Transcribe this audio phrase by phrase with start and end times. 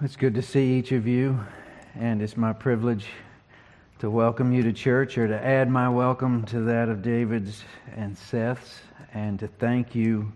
[0.00, 1.44] It's good to see each of you,
[1.98, 3.06] and it's my privilege
[3.98, 7.64] to welcome you to church or to add my welcome to that of David's
[7.96, 8.78] and Seth's,
[9.12, 10.32] and to thank you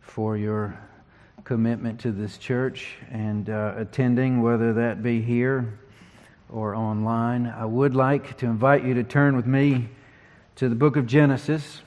[0.00, 0.80] for your
[1.44, 5.78] commitment to this church and uh, attending, whether that be here
[6.48, 7.46] or online.
[7.46, 9.90] I would like to invite you to turn with me
[10.56, 11.82] to the book of Genesis,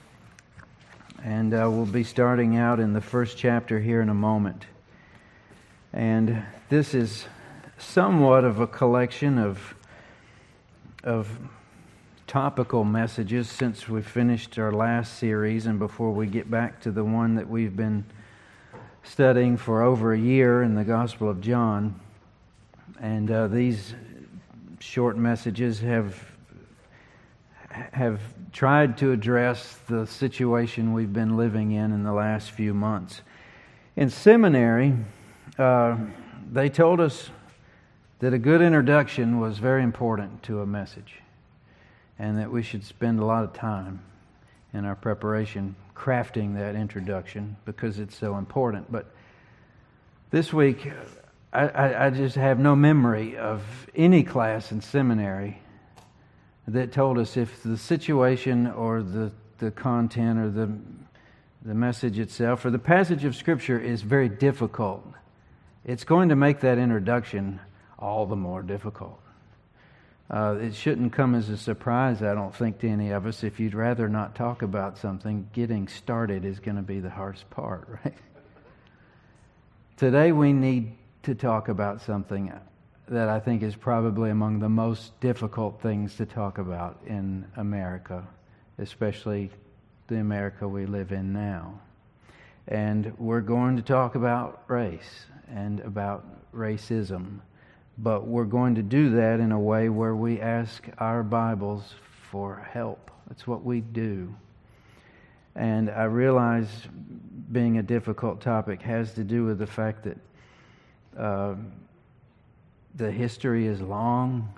[1.23, 4.68] and uh, we'll be starting out in the first chapter here in a moment.
[5.98, 7.25] And this is
[7.79, 9.74] somewhat of a collection of,
[11.04, 11.39] of
[12.28, 17.04] topical messages since we finished our last series and before we get back to the
[17.04, 18.06] one that we've been
[19.01, 22.00] studying for over a year in the Gospel of John.
[23.01, 23.95] And uh, these
[24.78, 26.23] short messages have
[27.71, 28.21] have
[28.54, 33.22] tried to address the situation we've been living in in the last few months.
[33.95, 34.94] In seminary,
[35.58, 35.97] uh,
[36.52, 37.30] they told us
[38.20, 41.16] that a good introduction was very important to a message
[42.20, 44.00] and that we should spend a lot of time
[44.73, 48.92] in our preparation crafting that introduction because it's so important.
[48.92, 49.08] But
[50.31, 50.92] this week,
[51.54, 53.64] I, I, I, just have no memory of
[53.96, 55.62] any class in seminary
[56.68, 60.70] that told us if the situation or the, the content or the,
[61.64, 65.06] the message itself or the passage of Scripture is very difficult
[65.88, 67.62] it's going to make that introduction
[67.98, 69.20] all the more difficult.
[70.30, 73.46] Uh, it shouldn't come as a surprise, I don't think, to any of us.
[73.46, 77.50] If you'd rather not talk about something, getting started is going to be the hardest
[77.50, 78.14] part, right?
[79.96, 80.92] Today, we need
[81.24, 82.52] to talk about something
[83.08, 88.28] that I think is probably among the most difficult things to talk about in America,
[88.78, 89.50] especially
[90.08, 91.80] the America we live in now.
[92.68, 97.40] And we're going to talk about race and about racism.
[97.98, 101.95] But we're going to do that in a way where we ask our Bibles
[102.30, 103.12] for help.
[103.28, 104.34] That's what we do.
[105.56, 106.68] And I realize
[107.52, 110.18] being a difficult topic has to do with the fact that
[111.18, 111.56] uh,
[112.96, 114.53] the history is long,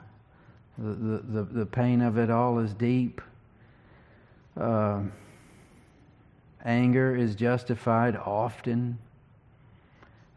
[0.77, 3.21] the, the, the, pain of it all is deep.
[4.59, 5.01] Uh,
[6.63, 8.97] anger is justified often.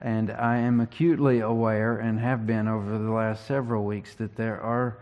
[0.02, 4.60] And I am acutely aware, and have been over the last several weeks, that there
[4.60, 4.98] are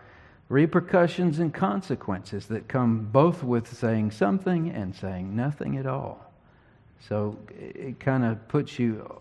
[0.50, 6.30] repercussions and consequences that come both with saying something and saying nothing at all.
[7.08, 9.20] So it kind of puts you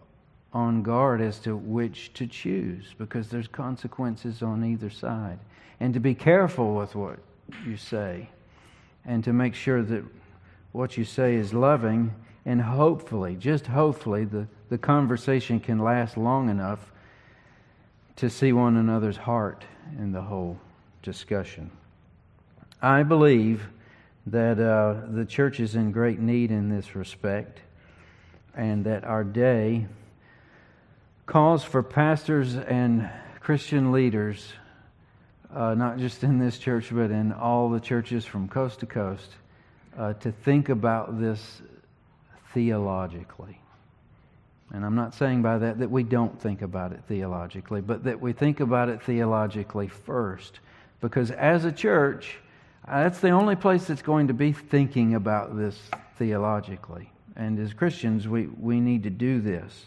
[0.51, 5.39] on guard as to which to choose because there's consequences on either side.
[5.79, 7.19] And to be careful with what
[7.65, 8.29] you say
[9.05, 10.03] and to make sure that
[10.73, 12.13] what you say is loving
[12.45, 16.91] and hopefully, just hopefully, the the conversation can last long enough
[18.15, 19.63] to see one another's heart
[19.97, 20.59] in the whole
[21.01, 21.71] discussion.
[22.81, 23.67] I believe
[24.27, 27.59] that uh, the church is in great need in this respect,
[28.55, 29.87] and that our day
[31.25, 33.09] calls for pastors and
[33.39, 34.53] Christian leaders,
[35.53, 39.31] uh, not just in this church, but in all the churches from coast to coast,
[39.97, 41.61] uh, to think about this
[42.53, 43.59] theologically.
[44.71, 48.21] And I'm not saying by that that we don't think about it theologically, but that
[48.21, 50.59] we think about it theologically first.
[51.01, 52.37] Because as a church,
[52.87, 55.79] that's the only place that's going to be thinking about this
[56.17, 57.11] theologically.
[57.35, 59.85] And as Christians, we, we need to do this.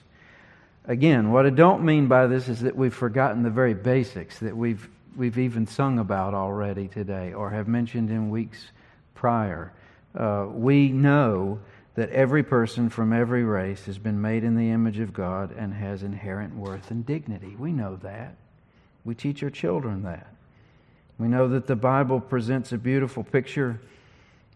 [0.86, 4.56] Again, what I don't mean by this is that we've forgotten the very basics that
[4.56, 8.66] we've, we've even sung about already today or have mentioned in weeks
[9.14, 9.72] prior.
[10.14, 11.60] Uh, we know
[11.94, 15.74] that every person from every race has been made in the image of God and
[15.74, 17.54] has inherent worth and dignity.
[17.58, 18.36] We know that.
[19.04, 20.28] We teach our children that.
[21.18, 23.80] We know that the Bible presents a beautiful picture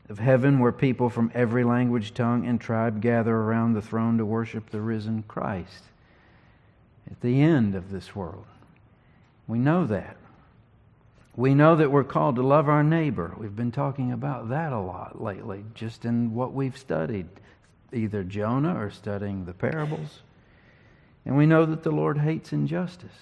[0.08, 4.24] of heaven where people from every language, tongue, and tribe gather around the throne to
[4.24, 5.84] worship the risen Christ
[7.10, 8.46] at the end of this world.
[9.46, 10.16] We know that.
[11.36, 13.34] We know that we're called to love our neighbor.
[13.36, 17.28] We've been talking about that a lot lately, just in what we've studied,
[17.92, 20.22] either Jonah or studying the parables.
[21.26, 23.18] And we know that the Lord hates injustice.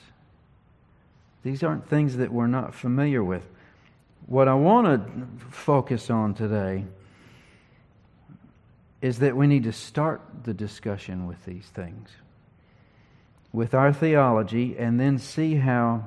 [1.43, 3.44] These aren't things that we're not familiar with.
[4.26, 6.84] What I want to focus on today
[9.02, 12.08] is that we need to start the discussion with these things,
[13.52, 16.06] with our theology, and then see how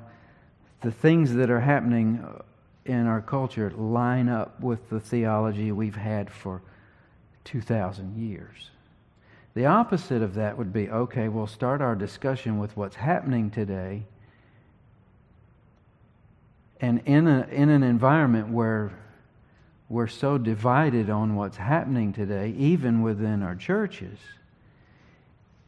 [0.81, 2.41] the things that are happening uh,
[2.85, 6.61] in our culture line up with the theology we've had for
[7.43, 8.69] 2,000 years.
[9.53, 14.03] The opposite of that would be okay, we'll start our discussion with what's happening today,
[16.79, 18.91] And in, a, in an environment where
[19.89, 24.19] we're so divided on what's happening today, even within our churches,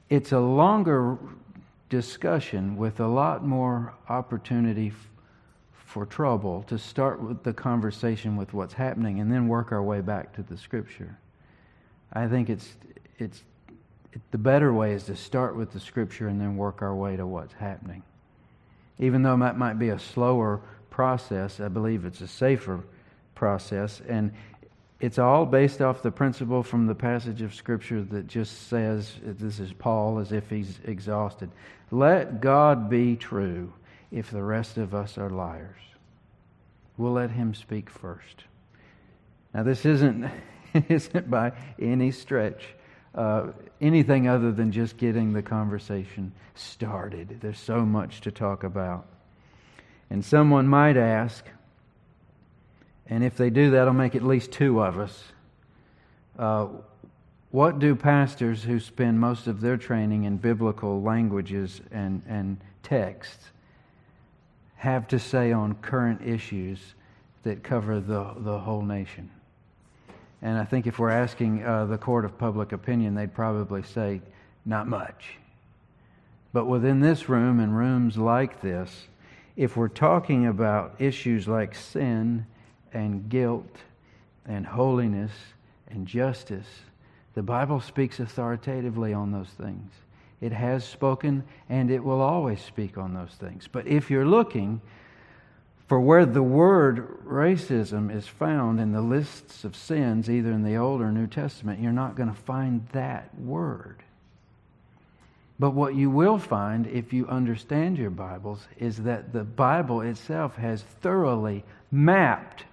[0.09, 1.17] it's a longer
[1.89, 5.09] discussion with a lot more opportunity f-
[5.73, 10.01] for trouble to start with the conversation with what's happening and then work our way
[10.01, 11.17] back to the scripture.
[12.13, 12.75] I think it's,
[13.17, 13.43] it's
[14.13, 17.15] it, the better way is to start with the scripture and then work our way
[17.15, 18.03] to what's happening.
[18.99, 22.83] Even though that might be a slower process, I believe it's a safer
[23.35, 24.01] process.
[24.07, 24.33] And
[24.99, 29.59] it's all based off the principle from the passage of Scripture that just says, this
[29.59, 31.49] is Paul as if he's exhausted.
[31.91, 33.73] Let God be true
[34.11, 35.79] if the rest of us are liars.
[36.97, 38.43] We'll let him speak first.
[39.53, 40.29] Now, this isn't,
[40.89, 42.63] isn't by any stretch
[43.15, 43.47] uh,
[43.81, 47.39] anything other than just getting the conversation started.
[47.41, 49.07] There's so much to talk about.
[50.09, 51.45] And someone might ask,
[53.09, 55.23] and if they do, that'll make at least two of us.
[56.37, 56.67] Uh,
[57.51, 63.49] what do pastors who spend most of their training in biblical languages and, and texts
[64.75, 66.79] have to say on current issues
[67.43, 69.31] that cover the, the whole nation?
[70.41, 74.21] And I think if we're asking uh, the court of public opinion, they'd probably say,
[74.65, 75.37] not much.
[76.53, 79.07] But within this room and rooms like this,
[79.57, 82.45] if we're talking about issues like sin
[82.93, 83.75] and guilt
[84.45, 85.31] and holiness
[85.89, 86.67] and justice,
[87.33, 89.91] the Bible speaks authoritatively on those things.
[90.41, 93.67] It has spoken and it will always speak on those things.
[93.71, 94.81] But if you're looking
[95.87, 100.77] for where the word racism is found in the lists of sins, either in the
[100.77, 104.03] Old or New Testament, you're not going to find that word.
[105.59, 110.55] But what you will find if you understand your Bibles is that the Bible itself
[110.55, 112.63] has thoroughly mapped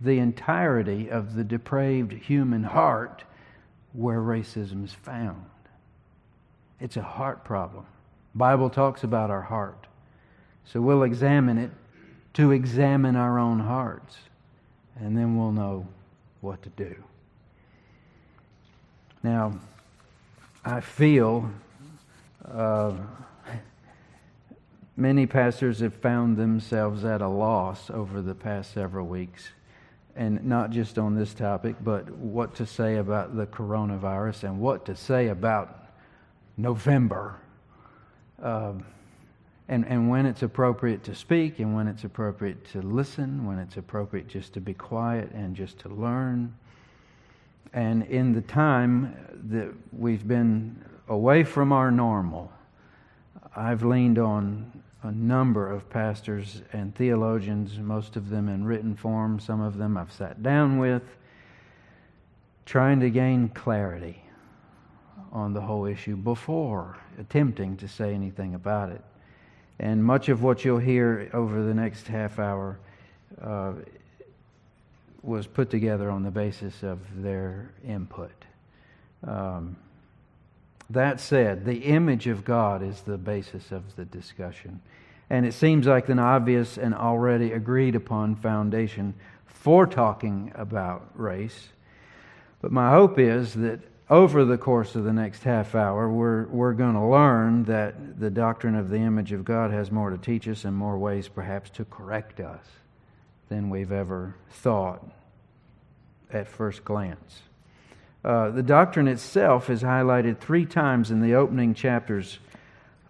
[0.00, 3.24] the entirety of the depraved human heart
[3.92, 5.44] where racism is found.
[6.80, 7.86] It's a heart problem.
[8.34, 9.86] Bible talks about our heart.
[10.64, 11.70] So we'll examine it
[12.34, 14.16] to examine our own hearts,
[15.00, 15.88] and then we'll know
[16.40, 16.94] what to do.
[19.22, 19.58] Now,
[20.64, 21.50] I feel
[22.44, 22.92] uh,
[24.96, 29.50] many pastors have found themselves at a loss over the past several weeks
[30.18, 34.84] and not just on this topic, but what to say about the coronavirus and what
[34.84, 35.86] to say about
[36.56, 37.36] November.
[38.42, 38.72] Uh,
[39.68, 43.76] and, and when it's appropriate to speak and when it's appropriate to listen, when it's
[43.76, 46.52] appropriate just to be quiet and just to learn.
[47.72, 49.14] And in the time
[49.50, 52.50] that we've been away from our normal,
[53.54, 59.38] I've leaned on a number of pastors and theologians, most of them in written form,
[59.38, 61.02] some of them I've sat down with,
[62.66, 64.22] trying to gain clarity
[65.32, 69.02] on the whole issue before attempting to say anything about it.
[69.78, 72.78] And much of what you'll hear over the next half hour
[73.40, 73.72] uh,
[75.22, 78.32] was put together on the basis of their input.
[79.26, 79.76] Um,
[80.90, 84.80] that said, the image of God is the basis of the discussion.
[85.30, 91.68] And it seems like an obvious and already agreed upon foundation for talking about race.
[92.62, 96.72] But my hope is that over the course of the next half hour, we're, we're
[96.72, 100.48] going to learn that the doctrine of the image of God has more to teach
[100.48, 102.64] us and more ways perhaps to correct us
[103.50, 105.06] than we've ever thought
[106.32, 107.42] at first glance.
[108.28, 112.38] Uh, the doctrine itself is highlighted three times in the opening chapters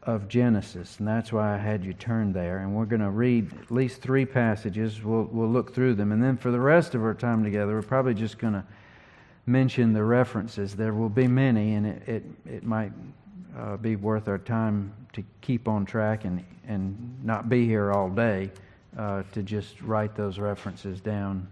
[0.05, 2.59] of Genesis, and that's why I had you turn there.
[2.59, 5.03] And we're going to read at least three passages.
[5.03, 6.13] We'll, we'll look through them.
[6.13, 8.63] And then for the rest of our time together, we're probably just going to
[9.45, 10.77] mention the references.
[10.77, 12.93] There will be many, and it, it, it might
[13.59, 18.09] uh, be worth our time to keep on track and, and not be here all
[18.09, 18.53] day
[18.97, 21.49] uh, to just write those references down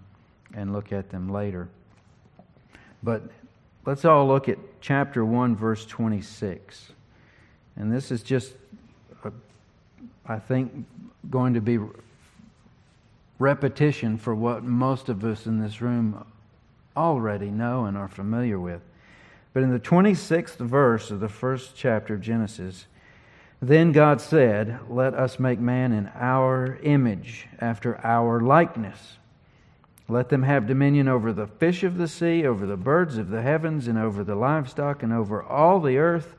[0.54, 1.68] and look at them later.
[3.02, 3.22] But
[3.86, 6.92] let's all look at chapter 1, verse 26.
[7.76, 8.52] And this is just,
[9.24, 9.32] a,
[10.26, 10.84] I think,
[11.30, 11.78] going to be
[13.38, 16.24] repetition for what most of us in this room
[16.96, 18.80] already know and are familiar with.
[19.52, 22.86] But in the 26th verse of the first chapter of Genesis,
[23.60, 29.16] then God said, Let us make man in our image, after our likeness.
[30.08, 33.42] Let them have dominion over the fish of the sea, over the birds of the
[33.42, 36.36] heavens, and over the livestock, and over all the earth,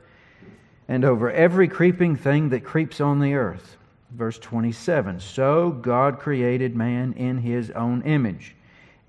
[0.88, 3.76] and over every creeping thing that creeps on the earth.
[4.10, 8.54] Verse 27 So God created man in his own image.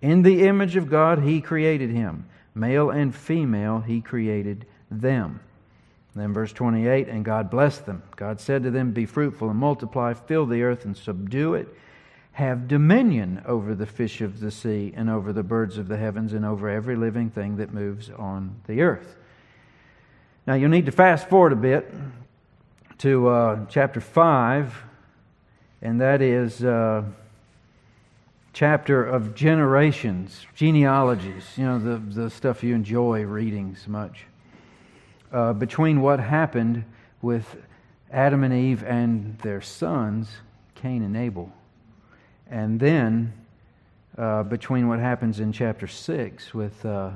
[0.01, 2.25] In the image of God, he created him.
[2.54, 5.39] Male and female, he created them.
[6.16, 8.04] Then verse 28 And God blessed them.
[8.18, 11.70] God said to them, Be fruitful and multiply, fill the earth and subdue it.
[12.34, 16.34] Have dominion over the fish of the sea and over the birds of the heavens
[16.34, 19.16] and over every living thing that moves on the earth.
[20.48, 21.94] Now you'll need to fast forward a bit
[23.00, 24.84] to uh, chapter 5,
[25.82, 26.64] and that is.
[26.64, 27.04] Uh,
[28.54, 34.26] chapter of generations, genealogies, you know, the, the stuff you enjoy reading so much,
[35.32, 36.84] uh, between what happened
[37.22, 37.56] with
[38.12, 40.30] Adam and Eve and their sons,
[40.76, 41.54] Cain and Abel,
[42.50, 43.34] and then
[44.18, 47.12] uh, between what happens in chapter 6 with uh,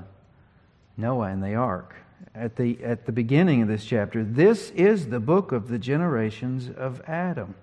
[0.95, 1.95] Noah and the ark.
[2.35, 6.69] At the, at the beginning of this chapter, this is the book of the generations
[6.75, 7.55] of Adam,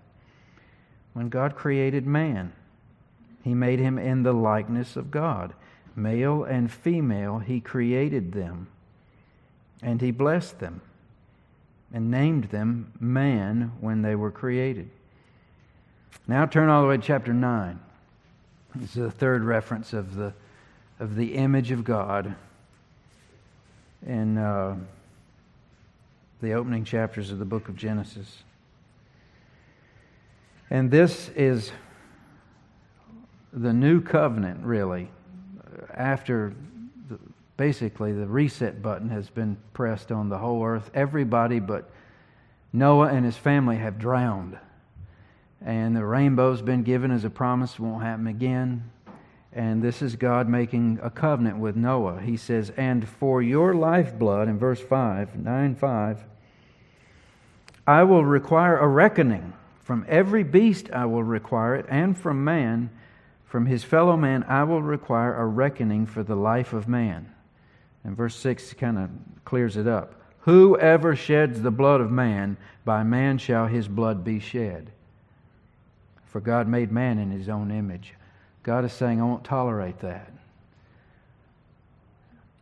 [1.14, 2.52] when God created man.
[3.42, 5.54] He made him in the likeness of God.
[5.96, 8.68] Male and female, he created them.
[9.82, 10.82] And he blessed them
[11.92, 14.90] and named them man when they were created.
[16.26, 17.80] Now turn all the way to chapter 9.
[18.76, 20.32] This is the third reference of the,
[21.00, 22.36] of the image of God
[24.06, 24.76] in uh,
[26.40, 28.42] the opening chapters of the book of Genesis.
[30.70, 31.72] And this is
[33.52, 35.10] the new covenant, really,
[35.92, 36.54] after
[37.08, 37.18] the,
[37.56, 41.90] basically the reset button has been pressed on the whole earth, everybody but
[42.72, 44.56] Noah and his family have drowned.
[45.64, 48.90] And the rainbow's been given as a promise, won't happen again.
[49.52, 52.20] And this is God making a covenant with Noah.
[52.20, 56.24] He says, And for your lifeblood, in verse 5, 9 5,
[57.86, 59.52] I will require a reckoning.
[59.82, 62.90] From every beast I will require it, and from man
[63.50, 67.34] from his fellow man, I will require a reckoning for the life of man.
[68.04, 69.10] And verse 6 kind of
[69.44, 70.14] clears it up.
[70.42, 74.92] Whoever sheds the blood of man, by man shall his blood be shed.
[76.30, 78.14] For God made man in his own image.
[78.62, 80.32] God is saying, I won't tolerate that.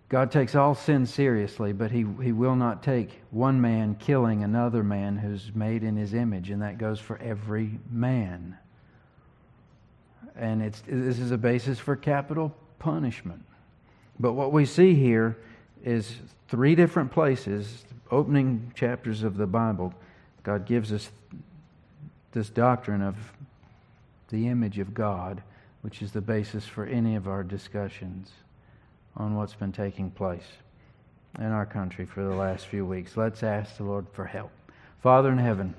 [0.09, 4.83] God takes all sin seriously, but he, he will not take one man killing another
[4.83, 8.57] man who's made in his image, and that goes for every man
[10.39, 13.45] and it's, this is a basis for capital punishment.
[14.21, 15.37] But what we see here
[15.85, 16.15] is
[16.49, 19.93] three different places, opening chapters of the Bible,
[20.45, 21.11] God gives us
[22.33, 23.17] this doctrine of
[24.29, 25.43] the image of God,
[25.83, 28.31] which is the basis for any of our discussions
[29.17, 30.47] on what's been taking place
[31.39, 33.17] in our country for the last few weeks.
[33.17, 34.51] Let's ask the Lord for help.
[35.03, 35.75] Father in heaven,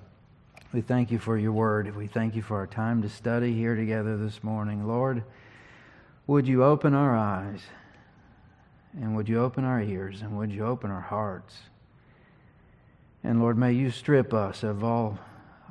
[0.71, 1.95] we thank you for your word.
[1.95, 4.87] We thank you for our time to study here together this morning.
[4.87, 5.23] Lord,
[6.27, 7.61] would you open our eyes
[8.93, 11.57] and would you open our ears and would you open our hearts?
[13.23, 15.19] And Lord, may you strip us of all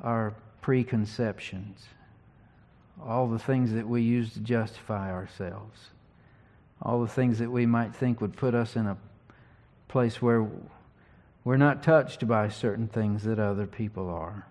[0.03, 1.85] our preconceptions,
[3.05, 5.79] all the things that we use to justify ourselves,
[6.81, 8.97] all the things that we might think would put us in a
[9.87, 10.47] place where
[11.43, 14.45] we're not touched by certain things that other people are.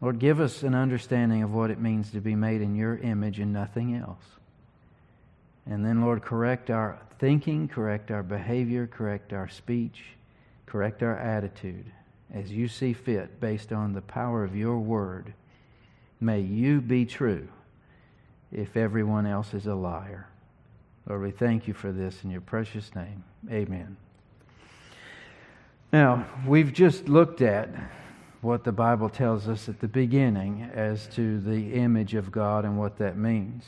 [0.00, 3.38] Lord, give us an understanding of what it means to be made in your image
[3.38, 4.24] and nothing else.
[5.66, 10.02] And then, Lord, correct our thinking, correct our behavior, correct our speech,
[10.66, 11.86] correct our attitude
[12.32, 15.32] as you see fit based on the power of your word.
[16.24, 17.48] May you be true
[18.50, 20.26] if everyone else is a liar.
[21.06, 23.22] Lord, we thank you for this in your precious name.
[23.50, 23.98] Amen.
[25.92, 27.68] Now, we've just looked at
[28.40, 32.78] what the Bible tells us at the beginning as to the image of God and
[32.78, 33.66] what that means.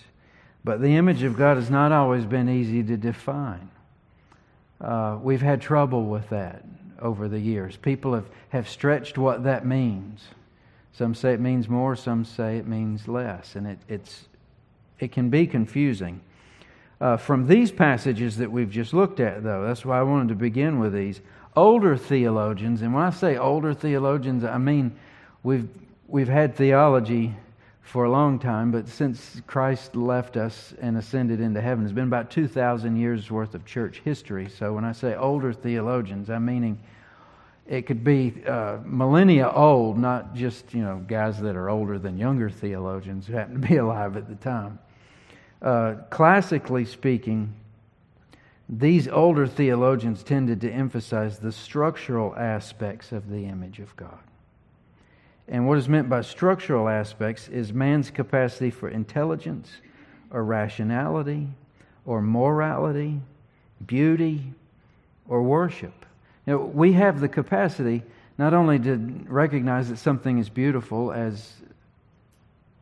[0.64, 3.70] But the image of God has not always been easy to define.
[4.80, 6.64] Uh, we've had trouble with that
[7.02, 7.76] over the years.
[7.76, 10.28] People have, have stretched what that means.
[10.96, 14.24] Some say it means more, some say it means less, and it, it's,
[14.98, 16.22] it can be confusing.
[16.98, 20.34] Uh, from these passages that we've just looked at, though, that's why I wanted to
[20.34, 21.20] begin with these
[21.54, 24.96] older theologians, and when I say older theologians, I mean
[25.42, 25.68] we've,
[26.08, 27.34] we've had theology
[27.82, 32.04] for a long time, but since Christ left us and ascended into heaven, it's been
[32.04, 34.48] about 2,000 years worth of church history.
[34.48, 36.78] So when I say older theologians, I'm meaning
[37.68, 42.16] it could be uh, millennia old, not just you know guys that are older than
[42.16, 44.78] younger theologians who happen to be alive at the time.
[45.60, 47.52] Uh, classically speaking,
[48.68, 54.18] these older theologians tended to emphasize the structural aspects of the image of God.
[55.48, 59.70] And what is meant by structural aspects is man's capacity for intelligence
[60.30, 61.48] or rationality
[62.04, 63.20] or morality,
[63.84, 64.52] beauty,
[65.28, 66.05] or worship.
[66.46, 68.02] You know, we have the capacity
[68.38, 71.52] not only to recognize that something is beautiful as,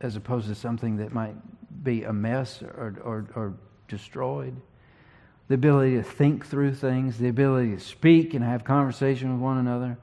[0.00, 1.35] as opposed to something that might
[1.83, 3.54] be a mess or, or, or
[3.88, 4.54] destroyed,
[5.49, 9.59] the ability to think through things, the ability to speak and have conversation with one
[9.59, 9.97] another,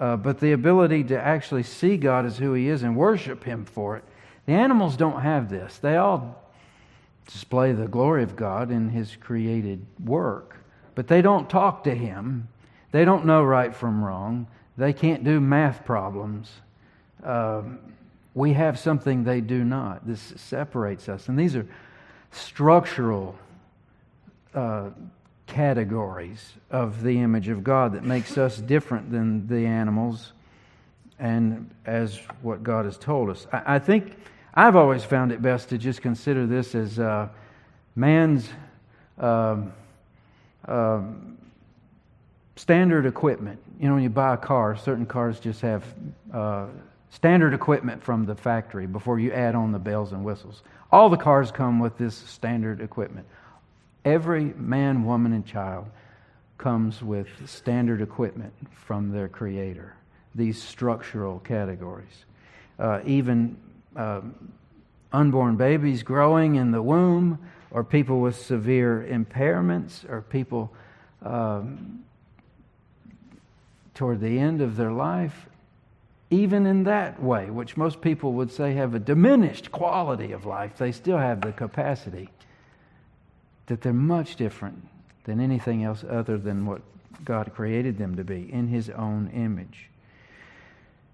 [0.00, 3.64] uh, but the ability to actually see God as who He is and worship Him
[3.64, 4.04] for it.
[4.46, 5.78] The animals don't have this.
[5.78, 6.50] They all
[7.26, 10.56] display the glory of God in His created work,
[10.94, 12.48] but they don't talk to Him.
[12.90, 14.46] They don't know right from wrong.
[14.76, 16.50] They can't do math problems.
[17.22, 17.62] Uh,
[18.34, 20.06] we have something they do not.
[20.06, 21.28] This separates us.
[21.28, 21.66] And these are
[22.30, 23.36] structural
[24.54, 24.90] uh,
[25.46, 30.32] categories of the image of God that makes us different than the animals
[31.18, 33.46] and as what God has told us.
[33.52, 34.16] I, I think
[34.54, 37.28] I've always found it best to just consider this as uh,
[37.96, 38.48] man's.
[39.18, 39.72] Um,
[40.66, 41.37] um,
[42.58, 43.60] standard equipment.
[43.78, 45.84] You know, when you buy a car, certain cars just have
[46.34, 46.66] uh,
[47.10, 50.62] standard equipment from the factory before you add on the bells and whistles.
[50.90, 53.26] All the cars come with this standard equipment.
[54.04, 55.86] Every man, woman, and child
[56.56, 59.94] comes with standard equipment from their creator,
[60.34, 62.24] these structural categories.
[62.78, 63.56] Uh, even
[63.94, 64.20] uh,
[65.12, 67.38] unborn babies growing in the womb,
[67.70, 70.72] or people with severe impairments, or people
[71.22, 72.02] um,
[73.98, 75.48] toward the end of their life,
[76.30, 80.76] even in that way, which most people would say have a diminished quality of life,
[80.76, 82.28] they still have the capacity
[83.66, 84.86] that they're much different
[85.24, 86.80] than anything else other than what
[87.24, 89.90] God created them to be in His own image.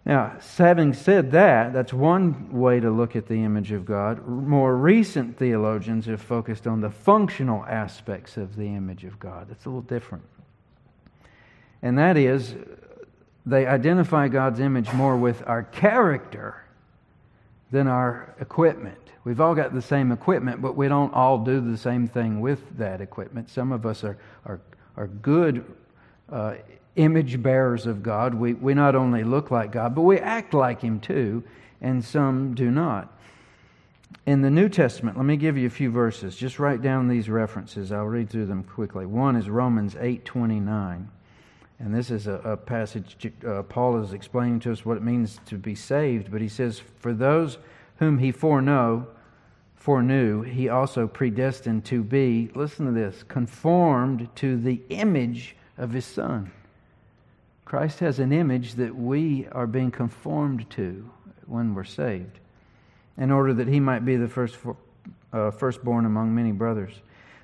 [0.04, 4.28] Now, having said that, that's one way to look at the image of God.
[4.28, 9.48] More recent theologians have focused on the functional aspects of the image of God.
[9.50, 10.24] It's a little different
[11.84, 12.54] and that is
[13.44, 16.64] they identify God's image more with our character
[17.70, 18.96] than our equipment.
[19.22, 22.78] We've all got the same equipment, but we don't all do the same thing with
[22.78, 23.50] that equipment.
[23.50, 24.16] Some of us are,
[24.46, 24.60] are,
[24.96, 25.64] are good
[26.32, 26.54] uh,
[26.96, 28.34] image bearers of God.
[28.34, 31.44] We, we not only look like God, but we act like Him too,
[31.82, 33.12] and some do not.
[34.24, 36.34] In the New Testament, let me give you a few verses.
[36.34, 37.92] Just write down these references.
[37.92, 39.04] I'll read through them quickly.
[39.04, 41.10] One is Romans 8 29.
[41.84, 45.38] And this is a, a passage uh, Paul is explaining to us what it means
[45.44, 46.32] to be saved.
[46.32, 47.58] But he says, For those
[47.98, 49.06] whom he foreknow,
[49.76, 56.06] foreknew, he also predestined to be, listen to this, conformed to the image of his
[56.06, 56.50] Son.
[57.66, 61.10] Christ has an image that we are being conformed to
[61.46, 62.38] when we're saved,
[63.18, 64.56] in order that he might be the first,
[65.34, 66.94] uh, firstborn among many brothers.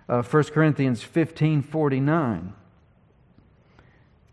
[0.08, 2.54] Uh, 1 Corinthians 15 49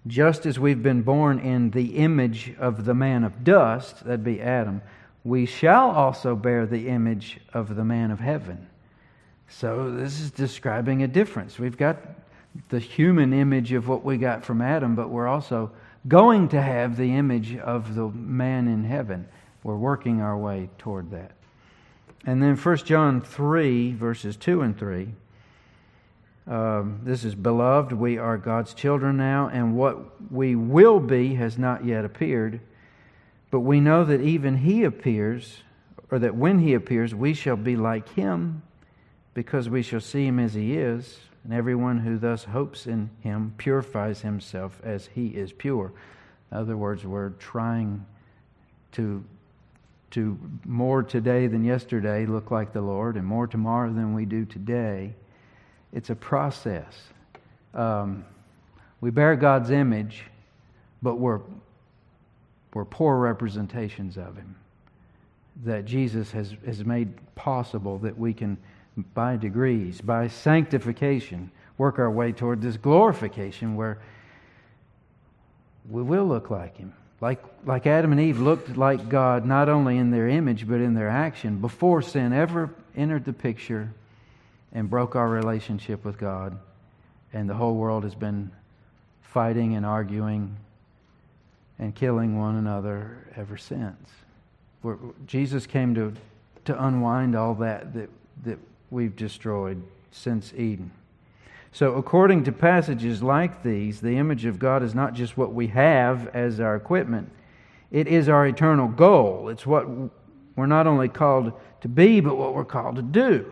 [0.08, 4.42] just as we've been born in the image of the man of dust, that'd be
[4.42, 4.82] Adam,
[5.24, 8.68] we shall also bear the image of the man of heaven.
[9.50, 11.60] So this is describing a difference.
[11.60, 11.98] We've got
[12.70, 15.72] the human image of what we got from Adam, but we're also
[16.08, 19.28] going to have the image of the man in heaven.
[19.64, 21.32] We're working our way toward that.
[22.26, 25.10] And then 1 John 3, verses 2 and 3.
[26.48, 27.92] Um, this is beloved.
[27.92, 32.62] We are God's children now, and what we will be has not yet appeared.
[33.52, 35.64] But we know that even He appears,
[36.10, 38.62] or that when He appears, we shall be like Him,
[39.34, 41.20] because we shall see Him as He is.
[41.44, 45.92] And everyone who thus hopes in Him purifies himself as He is pure.
[46.52, 48.06] In other words, we're trying
[48.94, 49.24] to
[50.10, 54.46] to more today than yesterday look like the Lord, and more tomorrow than we do
[54.46, 55.14] today
[55.94, 56.94] it's a process.
[57.74, 58.26] Um,
[59.02, 60.24] we bear God's image,
[61.02, 61.42] but we're,
[62.74, 64.56] we're poor representations of Him.
[65.66, 68.58] That Jesus has, has made possible that we can,
[69.14, 74.00] by degrees, by sanctification, work our way toward this glorification where
[75.90, 76.94] we will look like Him.
[77.22, 80.94] Like, like Adam and Eve looked like God not only in their image but in
[80.94, 83.92] their action before sin ever entered the picture
[84.74, 86.58] and broke our relationship with God.
[87.34, 88.52] And the whole world has been
[89.22, 90.56] fighting and arguing
[91.80, 94.10] and killing one another ever since.
[94.84, 96.14] We're, Jesus came to,
[96.66, 98.10] to unwind all that, that
[98.44, 98.60] that
[98.92, 100.92] we've destroyed since Eden.
[101.72, 105.68] So, according to passages like these, the image of God is not just what we
[105.68, 107.30] have as our equipment,
[107.92, 109.50] It is our eternal goal.
[109.50, 109.88] It's what
[110.56, 113.52] we're not only called to be, but what we're called to do.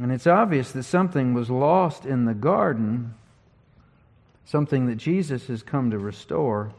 [0.00, 3.14] And it's obvious that something was lost in the garden,
[4.44, 6.72] something that Jesus has come to restore,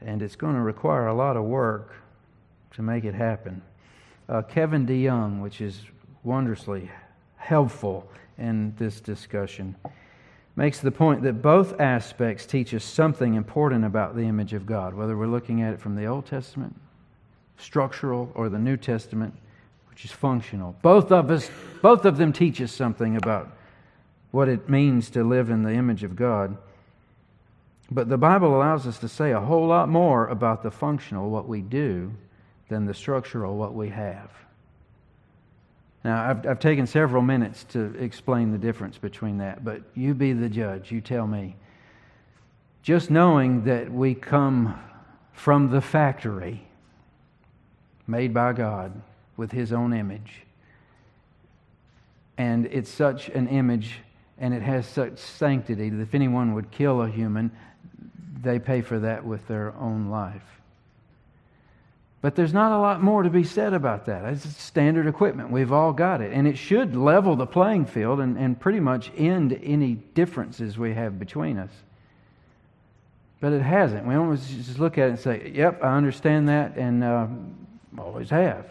[0.00, 1.94] and it's going to require a lot of work
[2.74, 3.62] to make it happen.
[4.28, 5.80] Uh, Kevin DeYoung, which is
[6.24, 6.90] wondrously
[7.36, 8.08] helpful
[8.38, 9.76] in this discussion,
[10.56, 14.94] makes the point that both aspects teach us something important about the image of God,
[14.94, 16.74] whether we're looking at it from the Old Testament,
[17.56, 19.34] structural, or the New Testament
[19.96, 20.76] which is functional.
[20.82, 23.48] Both of us, both of them teach us something about
[24.30, 26.58] what it means to live in the image of God.
[27.90, 31.48] But the Bible allows us to say a whole lot more about the functional, what
[31.48, 32.12] we do,
[32.68, 34.30] than the structural, what we have.
[36.04, 40.34] Now, I've, I've taken several minutes to explain the difference between that, but you be
[40.34, 40.92] the judge.
[40.92, 41.56] You tell me.
[42.82, 44.78] Just knowing that we come
[45.32, 46.68] from the factory
[48.06, 48.92] made by God,
[49.36, 50.42] with his own image.
[52.38, 54.00] And it's such an image
[54.38, 57.50] and it has such sanctity that if anyone would kill a human,
[58.42, 60.42] they pay for that with their own life.
[62.20, 64.24] But there's not a lot more to be said about that.
[64.24, 65.50] It's standard equipment.
[65.50, 66.32] We've all got it.
[66.32, 70.92] And it should level the playing field and, and pretty much end any differences we
[70.94, 71.70] have between us.
[73.40, 74.06] But it hasn't.
[74.06, 77.26] We always just look at it and say, yep, I understand that, and uh,
[77.98, 78.66] always have.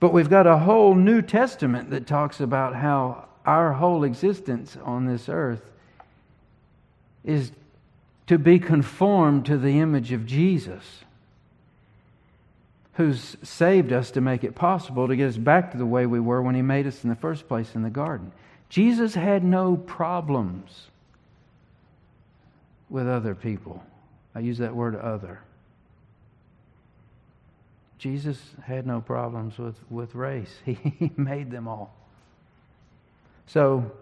[0.00, 5.06] But we've got a whole New Testament that talks about how our whole existence on
[5.06, 5.62] this earth
[7.22, 7.52] is
[8.26, 11.04] to be conformed to the image of Jesus,
[12.94, 16.20] who's saved us to make it possible to get us back to the way we
[16.20, 18.32] were when He made us in the first place in the garden.
[18.70, 20.86] Jesus had no problems
[22.88, 23.84] with other people.
[24.34, 25.40] I use that word other.
[28.00, 31.94] Jesus had no problems with, with race, he made them all.
[33.46, 33.92] So,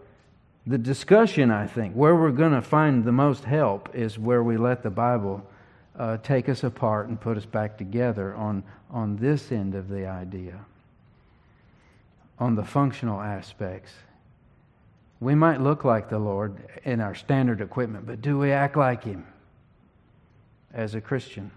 [0.68, 4.56] the discussion, I think, where we're going to find the most help is where we
[4.56, 5.44] let the Bible
[5.98, 10.06] uh, take us apart and put us back together on, on this end of the
[10.06, 10.60] idea,
[12.38, 13.92] on the functional aspects.
[15.18, 19.02] We might look like the Lord in our standard equipment, but do we act like
[19.02, 19.26] Him
[20.72, 21.50] as a Christian?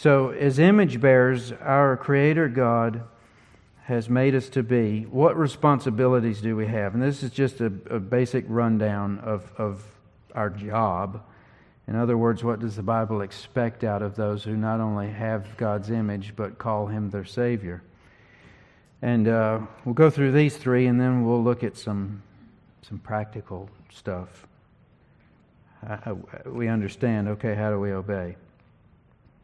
[0.00, 3.02] So, as image bearers, our Creator God
[3.82, 5.02] has made us to be.
[5.10, 6.94] What responsibilities do we have?
[6.94, 9.82] And this is just a, a basic rundown of, of
[10.36, 11.24] our job.
[11.88, 15.56] In other words, what does the Bible expect out of those who not only have
[15.56, 17.82] God's image but call Him their Savior?
[19.02, 22.22] And uh, we'll go through these three and then we'll look at some,
[22.82, 24.46] some practical stuff.
[26.46, 28.36] We understand, okay, how do we obey?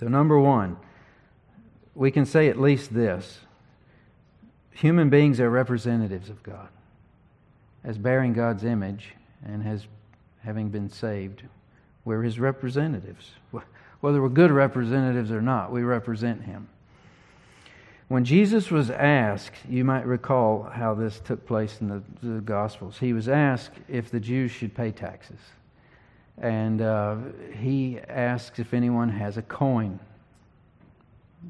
[0.00, 0.76] So, number one,
[1.94, 3.38] we can say at least this
[4.72, 6.68] human beings are representatives of God.
[7.84, 9.86] As bearing God's image and as
[10.42, 11.42] having been saved,
[12.04, 13.30] we're his representatives.
[14.00, 16.68] Whether we're good representatives or not, we represent him.
[18.08, 22.98] When Jesus was asked, you might recall how this took place in the, the Gospels.
[22.98, 25.38] He was asked if the Jews should pay taxes.
[26.40, 27.16] And uh,
[27.60, 30.00] he asks if anyone has a coin.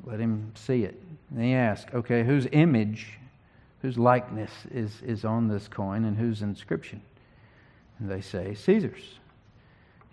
[0.05, 1.01] Let him see it.
[1.31, 3.19] And he asks, okay, whose image,
[3.83, 7.01] whose likeness is, is on this coin and whose inscription?
[7.99, 9.19] And they say, Caesar's.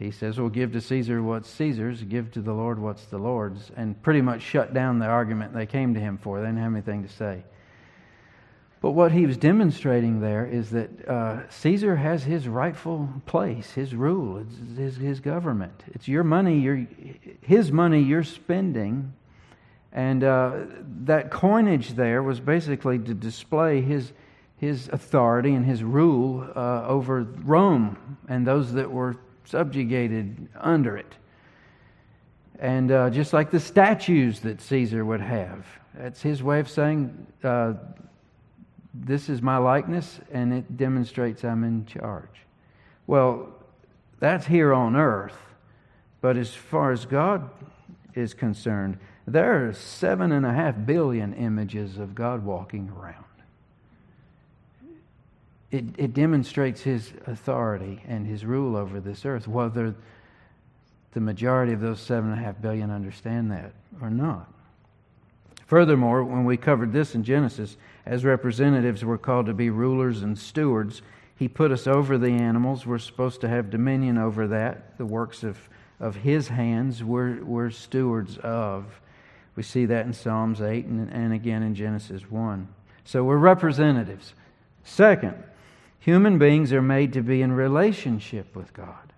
[0.02, 3.72] He says, Well, give to Caesar what's Caesar's, give to the Lord what's the Lord's,
[3.78, 6.40] and pretty much shut down the argument they came to him for.
[6.40, 7.44] They didn't have anything to say.
[8.82, 13.94] But what he was demonstrating there is that uh, Caesar has his rightful place, his
[13.94, 15.84] rule, it's his, his government.
[15.94, 16.88] It's your money, your,
[17.42, 19.14] his money you're spending.
[19.94, 20.62] And uh,
[21.04, 24.14] that coinage there was basically to display his,
[24.58, 29.16] his authority and his rule uh, over Rome and those that were
[29.46, 31.14] subjugated under it.
[32.58, 37.28] And uh, just like the statues that Caesar would have, that's his way of saying
[37.44, 37.74] uh,
[38.94, 42.28] this is my likeness, and it demonstrates I'm in charge.
[43.08, 43.50] Well,
[44.20, 45.38] that's here on earth.
[46.22, 47.50] But as far as God
[48.14, 53.26] is concerned, there are seven and a half billion images of God walking around.
[55.72, 59.96] It, it demonstrates his authority and his rule over this earth, whether
[61.14, 64.51] the majority of those seven and a half billion understand that or not.
[65.72, 70.38] Furthermore, when we covered this in Genesis, as representatives, we're called to be rulers and
[70.38, 71.02] stewards.
[71.38, 72.86] He put us over the animals.
[72.86, 75.58] We're supposed to have dominion over that, the works of,
[75.98, 79.00] of His hands, we're, we're stewards of.
[79.56, 82.68] We see that in Psalms 8 and, and again in Genesis 1.
[83.06, 84.34] So we're representatives.
[84.84, 85.42] Second,
[86.02, 89.14] human beings are made to be in relationship with God.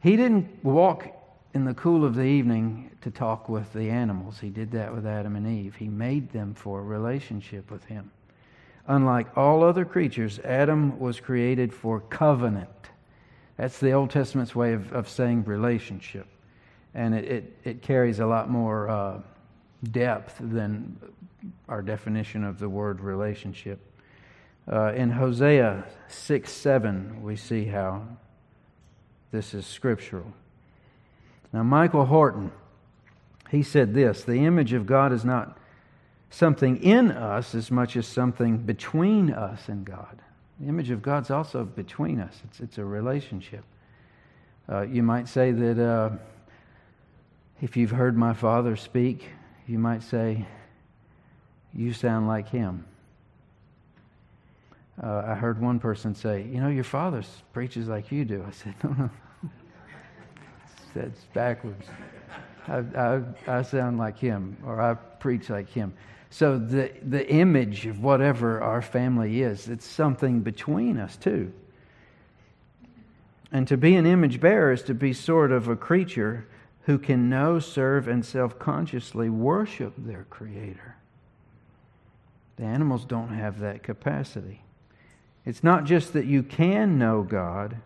[0.00, 1.08] He didn't walk
[1.52, 4.38] in the cool of the evening to talk with the animals.
[4.38, 5.74] He did that with Adam and Eve.
[5.76, 8.10] He made them for a relationship with Him.
[8.86, 12.68] Unlike all other creatures, Adam was created for covenant.
[13.56, 16.26] That's the Old Testament's way of, of saying relationship.
[16.94, 19.20] And it, it, it carries a lot more uh,
[19.90, 20.98] depth than
[21.68, 23.80] our definition of the word relationship.
[24.70, 28.06] Uh, in Hosea 6 7, we see how
[29.30, 30.32] this is scriptural.
[31.52, 32.52] Now, Michael Horton,
[33.50, 35.58] he said this The image of God is not
[36.30, 40.20] something in us as much as something between us and God.
[40.60, 43.64] The image of God's also between us, it's, it's a relationship.
[44.68, 46.10] Uh, you might say that uh,
[47.60, 49.26] if you've heard my father speak,
[49.66, 50.46] you might say,
[51.74, 52.84] You sound like him.
[55.02, 58.44] Uh, I heard one person say, You know, your father preaches like you do.
[58.46, 59.10] I said, No, no.
[60.94, 61.86] That's backwards.
[62.66, 65.92] I, I, I sound like him, or I preach like him.
[66.30, 71.52] So the, the image of whatever our family is, it's something between us too.
[73.52, 76.46] And to be an image bearer is to be sort of a creature
[76.82, 80.96] who can know, serve, and self consciously worship their Creator.
[82.56, 84.62] The animals don't have that capacity.
[85.44, 87.78] It's not just that you can know God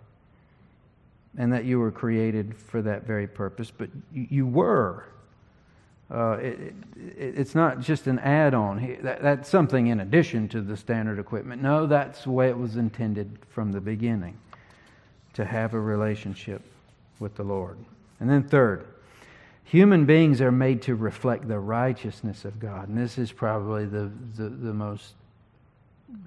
[1.36, 5.04] and that you were created for that very purpose, but you were.
[6.10, 8.98] Uh, it, it, it's not just an add on.
[9.02, 11.62] That, that's something in addition to the standard equipment.
[11.62, 14.38] No, that's the way it was intended from the beginning
[15.32, 16.62] to have a relationship
[17.18, 17.78] with the Lord.
[18.20, 18.86] And then, third,
[19.64, 22.88] human beings are made to reflect the righteousness of God.
[22.88, 25.14] And this is probably the, the, the most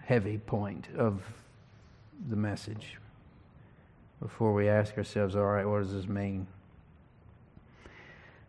[0.04, 1.22] heavy point of
[2.30, 2.98] the message
[4.22, 6.48] before we ask ourselves, all right, what does this mean?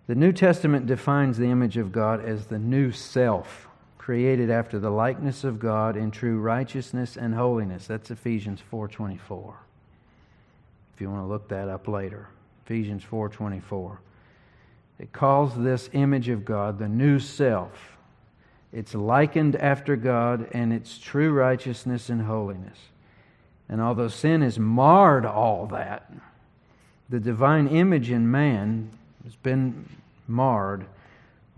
[0.06, 4.90] The New Testament defines the image of God as the new self, created after the
[4.90, 7.86] likeness of God in true righteousness and holiness.
[7.86, 9.56] That's Ephesians 4:24.
[10.94, 12.28] If you want to look that up later.
[12.64, 13.98] Ephesians 4:24.
[14.98, 17.98] It calls this image of God the new self.
[18.72, 22.78] It's likened after God and its true righteousness and holiness.
[23.68, 26.10] And although sin has marred all that,
[27.08, 28.90] the divine image in man
[29.24, 29.88] has been
[30.26, 30.86] marred,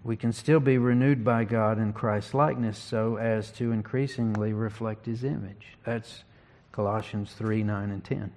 [0.03, 5.07] we can still be renewed by God in Christ's likeness so as to increasingly reflect
[5.07, 5.77] his image.
[5.85, 6.25] That's
[6.73, 8.33] Colossians 3 9 and 10.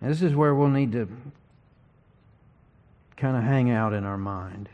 [0.00, 1.08] And this is where we'll need to
[3.16, 4.68] kind of hang out in our mind.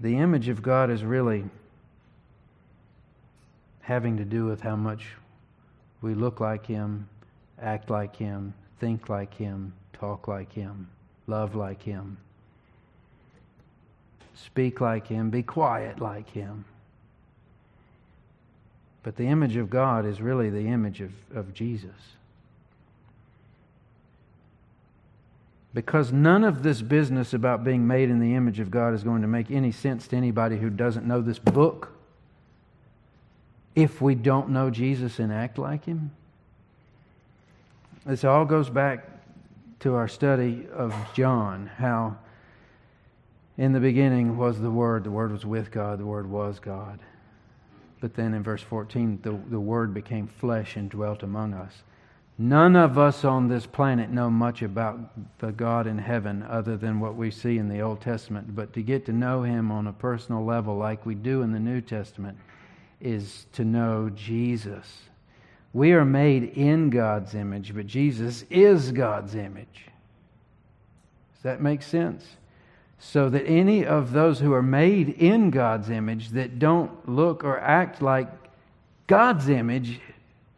[0.00, 1.44] The image of God is really
[3.88, 5.14] having to do with how much
[6.02, 7.08] we look like Him,
[7.58, 10.86] act like Him, think like Him, talk like Him,
[11.26, 12.18] love like Him,
[14.34, 16.66] speak like Him, be quiet like Him.
[19.02, 21.90] But the image of God is really the image of, of Jesus.
[25.72, 29.22] Because none of this business about being made in the image of God is going
[29.22, 31.94] to make any sense to anybody who doesn't know this book
[33.78, 36.10] if we don't know Jesus and act like Him.
[38.04, 39.08] This all goes back
[39.80, 42.16] to our study of John, how
[43.56, 46.98] in the beginning was the Word, the Word was with God, the Word was God.
[48.00, 51.84] But then in verse 14, the, the Word became flesh and dwelt among us.
[52.36, 54.98] None of us on this planet know much about
[55.38, 58.56] the God in heaven other than what we see in the Old Testament.
[58.56, 61.60] But to get to know Him on a personal level, like we do in the
[61.60, 62.38] New Testament,
[63.00, 65.02] is to know Jesus.
[65.72, 69.84] We are made in God's image, but Jesus is God's image.
[71.34, 72.26] Does that make sense?
[72.98, 77.60] So that any of those who are made in God's image that don't look or
[77.60, 78.28] act like
[79.06, 80.00] God's image,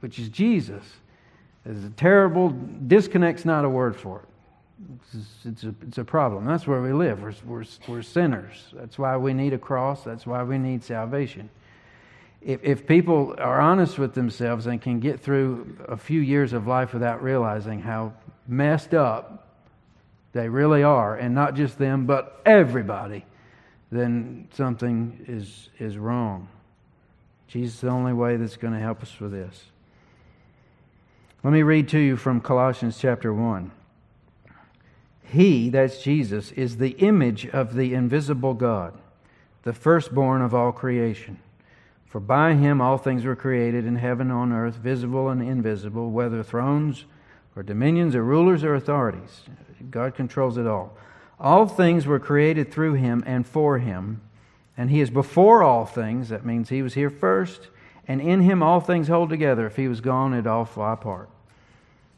[0.00, 0.82] which is Jesus,
[1.66, 2.48] is a terrible
[2.86, 4.26] disconnect's not a word for it.
[5.12, 6.46] It's, it's, a, it's a problem.
[6.46, 7.20] That's where we live.
[7.22, 8.68] We're, we're, we're sinners.
[8.72, 10.02] That's why we need a cross.
[10.02, 11.50] That's why we need salvation
[12.42, 16.66] if, if people are honest with themselves and can get through a few years of
[16.66, 18.14] life without realizing how
[18.48, 19.46] messed up
[20.32, 23.24] they really are, and not just them, but everybody,
[23.90, 26.48] then something is, is wrong.
[27.48, 29.64] Jesus is the only way that's going to help us with this.
[31.42, 33.72] Let me read to you from Colossians chapter 1.
[35.24, 38.96] He, that's Jesus, is the image of the invisible God,
[39.64, 41.38] the firstborn of all creation.
[42.10, 46.42] For by him all things were created in heaven on earth, visible and invisible, whether
[46.42, 47.04] thrones
[47.54, 49.42] or dominions or rulers or authorities.
[49.90, 50.96] God controls it all.
[51.38, 54.20] All things were created through him and for him,
[54.76, 56.30] and he is before all things.
[56.30, 57.68] That means he was here first,
[58.08, 59.66] and in him all things hold together.
[59.66, 61.30] If he was gone, it'd all fly apart.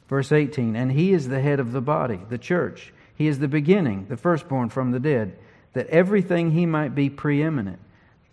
[0.09, 2.95] Verse 18 And he is the head of the body, the church.
[3.15, 5.37] He is the beginning, the firstborn from the dead,
[5.75, 7.79] that everything he might be preeminent.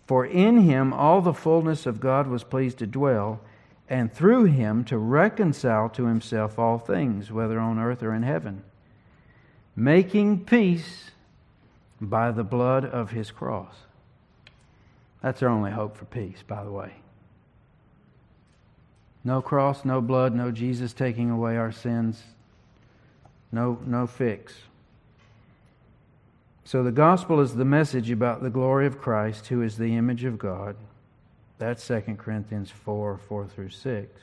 [0.10, 3.42] For in him all the fullness of God was pleased to dwell,
[3.88, 8.64] and through him to reconcile to himself all things, whether on earth or in heaven,
[9.76, 11.12] making peace
[12.02, 13.76] by the blood of his cross.
[15.22, 16.94] That's our only hope for peace, by the way.
[19.24, 22.24] No cross, no blood, no Jesus taking away our sins,
[23.52, 24.56] no, no fix.
[26.70, 30.24] So the gospel is the message about the glory of Christ, who is the image
[30.24, 30.76] of God.
[31.58, 34.22] That's 2 Corinthians 4 4 through 6.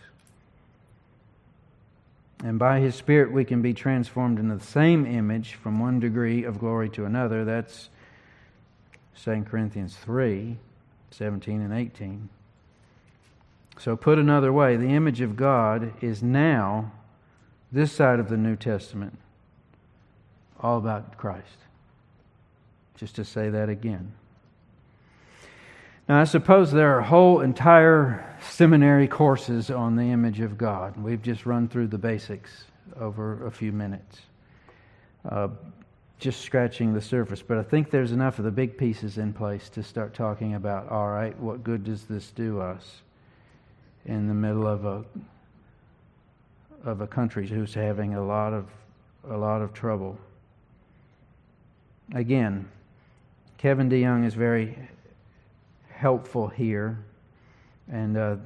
[2.45, 6.45] And by his Spirit, we can be transformed into the same image from one degree
[6.45, 7.45] of glory to another.
[7.45, 7.89] That's
[9.25, 10.57] 2 Corinthians 3
[11.11, 12.29] 17 and 18.
[13.81, 16.93] So, put another way, the image of God is now,
[17.73, 19.19] this side of the New Testament,
[20.61, 21.66] all about Christ
[22.97, 24.13] just to say that again.
[26.09, 30.97] Now, I suppose there are whole entire seminary courses on the image of God.
[30.97, 32.65] We've just run through the basics
[33.01, 34.21] over a few minutes,
[35.29, 35.49] uh,
[36.21, 37.43] just scratching the surface.
[37.43, 40.89] But I think there's enough of the big pieces in place to start talking about
[40.91, 43.03] all right, what good does this do us
[44.05, 45.05] in the middle of a
[46.85, 48.67] of a country who's having a lot of
[49.29, 50.17] a lot of trouble?
[52.15, 52.69] Again,
[53.59, 54.77] Kevin DeYoung is very
[55.91, 56.99] helpful here,
[57.91, 58.37] and uh,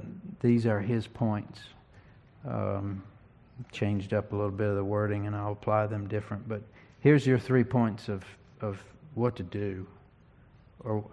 [0.41, 1.61] these are his points.
[2.49, 3.03] Um,
[3.73, 6.49] changed up a little bit of the wording, and I'll apply them different.
[6.49, 6.63] But
[7.01, 8.25] here's your three points of,
[8.61, 8.83] of
[9.15, 9.87] what to do,
[10.85, 11.05] or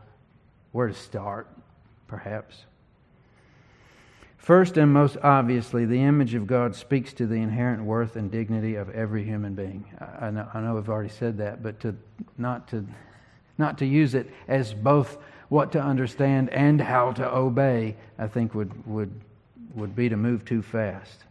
[0.71, 1.47] where to start,
[2.07, 2.65] perhaps.
[4.37, 8.75] First and most obviously, the image of God speaks to the inherent worth and dignity
[8.75, 9.85] of every human being.
[10.21, 11.95] I know, I know I've already said that, but to
[12.37, 12.85] not to
[13.57, 15.17] not to use it as both
[15.49, 19.11] what to understand and how to obey, I think would, would,
[19.75, 21.23] would be to move too fast.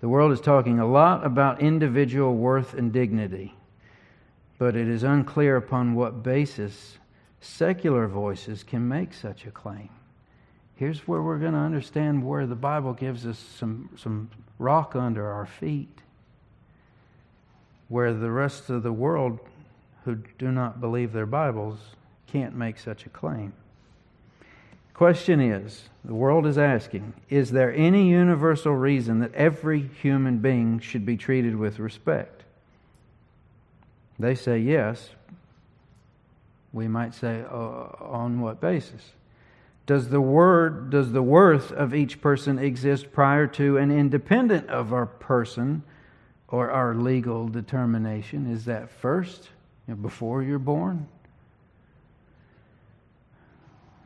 [0.00, 3.54] The world is talking a lot about individual worth and dignity,
[4.58, 6.98] but it is unclear upon what basis
[7.40, 9.90] secular voices can make such a claim.
[10.76, 15.30] Here's where we're going to understand where the Bible gives us some, some rock under
[15.30, 16.00] our feet,
[17.88, 19.38] where the rest of the world
[20.04, 21.78] who do not believe their Bibles
[22.26, 23.52] can't make such a claim.
[24.94, 30.80] Question is the world is asking Is there any universal reason that every human being
[30.80, 32.42] should be treated with respect?
[34.18, 35.10] They say yes.
[36.72, 37.54] We might say, uh,
[38.00, 39.12] on what basis?
[39.84, 44.92] Does the word, does the worth of each person exist prior to and independent of
[44.92, 45.82] our person
[46.48, 48.50] or our legal determination?
[48.50, 49.50] Is that first?
[50.00, 51.08] Before you're born?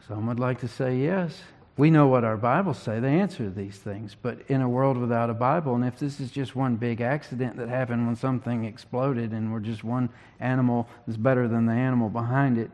[0.09, 1.41] Some would like to say yes.
[1.77, 3.01] We know what our Bibles say.
[3.01, 4.17] They answer these things.
[4.21, 7.57] But in a world without a Bible, and if this is just one big accident
[7.57, 10.09] that happened when something exploded and we're just one
[10.41, 12.71] animal is better than the animal behind it,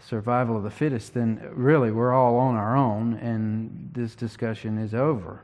[0.00, 4.92] survival of the fittest, then really we're all on our own and this discussion is
[4.92, 5.42] over.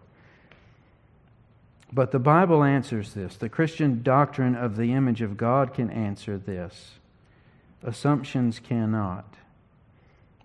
[1.93, 3.37] But the Bible answers this.
[3.37, 6.93] The Christian doctrine of the image of God can answer this.
[7.83, 9.35] Assumptions cannot.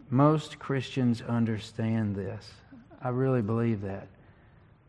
[0.10, 2.52] Most Christians understand this.
[3.02, 4.08] I really believe that.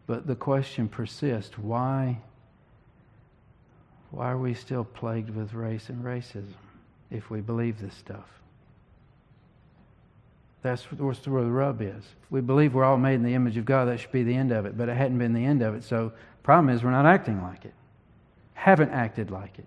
[0.07, 2.19] But the question persists why,
[4.11, 6.55] why are we still plagued with race and racism
[7.11, 8.29] if we believe this stuff?
[10.63, 12.05] That's where the rub is.
[12.31, 13.87] We believe we're all made in the image of God.
[13.87, 14.77] That should be the end of it.
[14.77, 15.85] But it hadn't been the end of it.
[15.85, 16.13] So
[16.49, 17.75] Problem is, we're not acting like it.
[18.55, 19.67] Haven't acted like it.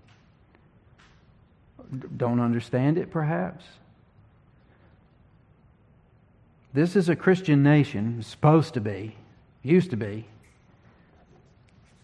[2.18, 3.64] Don't understand it, perhaps.
[6.74, 9.16] This is a Christian nation, supposed to be,
[9.62, 10.26] used to be.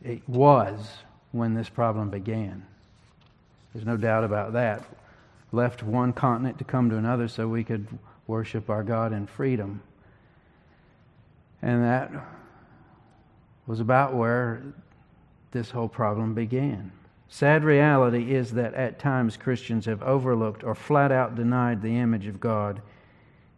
[0.06, 0.98] It was
[1.32, 2.64] when this problem began.
[3.74, 4.84] There's no doubt about that.
[5.52, 7.88] Left one continent to come to another so we could
[8.28, 9.82] worship our God in freedom.
[11.62, 12.12] And that
[13.66, 14.62] was about where
[15.52, 16.92] this whole problem began.
[17.30, 22.28] Sad reality is that at times Christians have overlooked or flat out denied the image
[22.28, 22.82] of God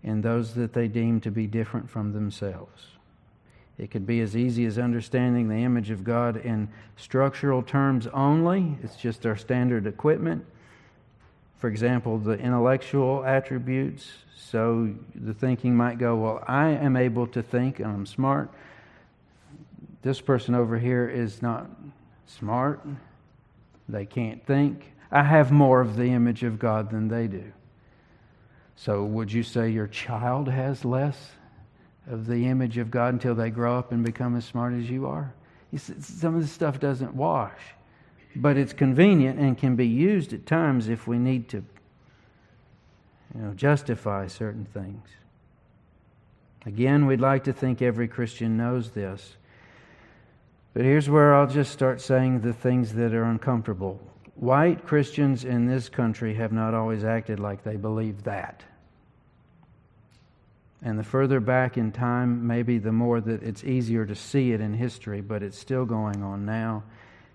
[0.04, 2.88] in those that they deem to be different from themselves.
[3.78, 6.68] It could be as easy as understanding the image of God in
[6.98, 8.78] structural terms only.
[8.84, 10.46] It's just our standard equipment.
[11.60, 14.10] For example, the intellectual attributes.
[14.36, 18.50] So the thinking might go, well, I am able to think and I'm smart.
[20.02, 21.70] This person over here is not
[22.26, 22.82] smart.
[23.90, 24.94] They can't think.
[25.12, 27.52] I have more of the image of God than they do.
[28.76, 31.32] So would you say your child has less
[32.10, 35.08] of the image of God until they grow up and become as smart as you
[35.08, 35.34] are.
[35.78, 37.60] some of this stuff doesn't wash,
[38.42, 41.58] but it's convenient and can be used at times if we need to
[43.36, 45.08] you know, justify certain things.
[46.66, 49.36] Again, we'd like to think every Christian knows this.
[50.74, 54.00] But here's where I'll just start saying the things that are uncomfortable.
[54.36, 58.64] White Christians in this country have not always acted like they believe that.
[60.82, 64.62] And the further back in time, maybe the more that it's easier to see it
[64.62, 66.84] in history, but it's still going on now.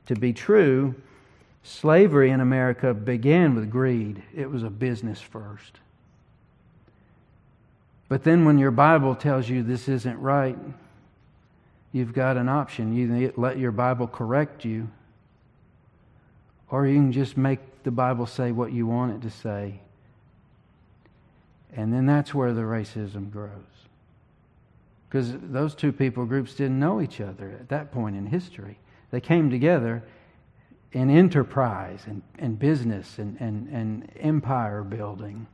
[0.07, 0.95] To be true,
[1.63, 5.79] slavery in America began with greed, it was a business first.
[8.09, 10.59] But then when your Bible tells you this isn't right,
[11.93, 12.95] you've got an option.
[12.95, 14.89] You let your Bible correct you,
[16.71, 19.81] or you can just make the Bible say what you want it to say
[21.77, 23.51] and then that's where the racism grows.
[25.09, 28.79] Because those two people groups didn't know each other at that point in history.
[29.15, 30.03] They came together
[30.91, 35.47] in enterprise and, and business and, and, and empire building.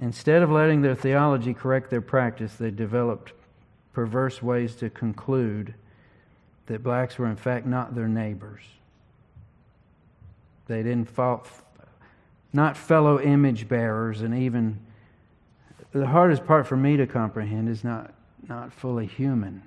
[0.00, 3.34] Instead of letting their theology correct their practice, they developed
[3.92, 5.74] perverse ways to conclude
[6.64, 8.62] that blacks were, in fact, not their neighbors.
[10.68, 11.46] They didn't fall,
[12.54, 14.78] not fellow image bearers, and even
[15.92, 18.14] the hardest part for me to comprehend is not,
[18.48, 19.62] not fully human.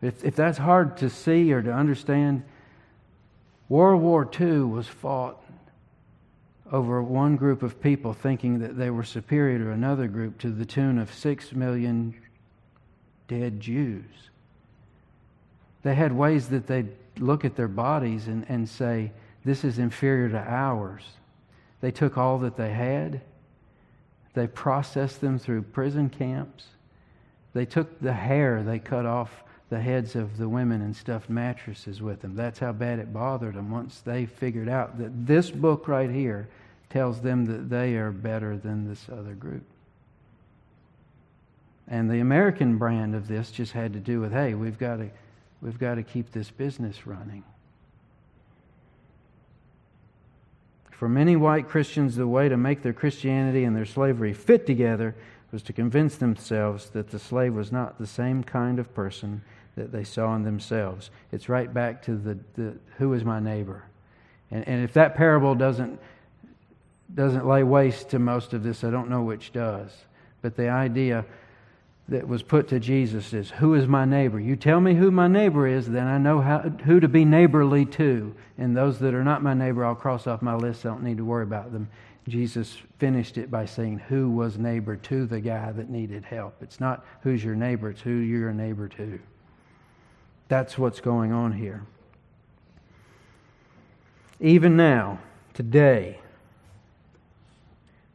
[0.00, 2.44] If, if that's hard to see or to understand,
[3.68, 5.42] World War II was fought
[6.70, 10.64] over one group of people thinking that they were superior to another group to the
[10.66, 12.14] tune of six million
[13.26, 14.04] dead Jews.
[15.82, 19.12] They had ways that they'd look at their bodies and, and say,
[19.44, 21.02] this is inferior to ours.
[21.80, 23.20] They took all that they had,
[24.34, 26.66] they processed them through prison camps.
[27.58, 32.00] They took the hair, they cut off the heads of the women and stuffed mattresses
[32.00, 32.36] with them.
[32.36, 36.46] That's how bad it bothered them once they figured out that this book right here
[36.88, 39.64] tells them that they are better than this other group.
[41.88, 45.10] And the American brand of this just had to do with hey, we've got to,
[45.60, 47.42] we've got to keep this business running.
[50.92, 55.16] For many white Christians, the way to make their Christianity and their slavery fit together
[55.52, 59.42] was to convince themselves that the slave was not the same kind of person
[59.76, 61.10] that they saw in themselves.
[61.32, 63.84] It's right back to the, the who is my neighbor?
[64.50, 66.00] And, and if that parable doesn't,
[67.14, 69.90] doesn't lay waste to most of this, I don't know which does.
[70.42, 71.24] But the idea
[72.08, 74.40] that was put to Jesus is, Who is my neighbor?
[74.40, 77.84] You tell me who my neighbor is, then I know how, who to be neighborly
[77.86, 78.34] to.
[78.56, 80.86] And those that are not my neighbor, I'll cross off my list.
[80.86, 81.88] I don't need to worry about them.
[82.28, 86.62] Jesus finished it by saying, Who was neighbor to the guy that needed help?
[86.62, 89.18] It's not who's your neighbor, it's who you're a neighbor to.
[90.48, 91.84] That's what's going on here.
[94.40, 95.18] Even now,
[95.52, 96.20] today,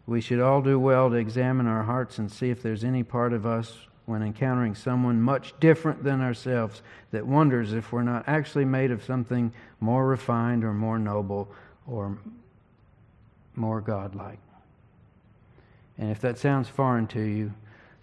[0.06, 3.34] we should all do well to examine our hearts and see if there's any part
[3.34, 8.66] of us when encountering someone much different than ourselves that wonders if we're not actually
[8.66, 11.50] made of something more refined or more noble
[11.88, 12.18] or
[13.56, 14.40] more godlike.
[15.98, 17.54] And if that sounds foreign to you,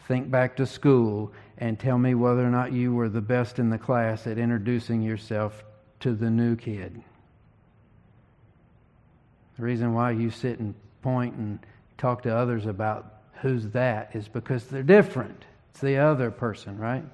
[0.06, 3.70] think back to school and tell me whether or not you were the best in
[3.70, 5.62] the class at introducing yourself
[6.00, 7.02] to the new kid.
[9.56, 11.58] The reason why you sit and point and
[11.98, 15.44] talk to others about who's that is because they're different.
[15.70, 17.04] It's the other person, right?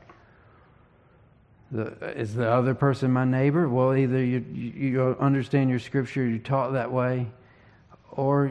[1.73, 3.69] The, is the other person my neighbor?
[3.69, 7.27] Well, either you, you understand your scripture, you're taught that way,
[8.17, 8.51] or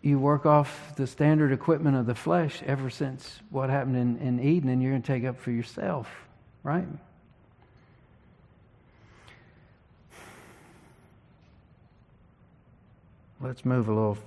[0.00, 4.40] you work off the standard equipment of the flesh ever since what happened in, in
[4.40, 6.08] Eden, and you're going to take up for yourself,
[6.62, 6.86] right?
[13.40, 14.18] Let's move a little,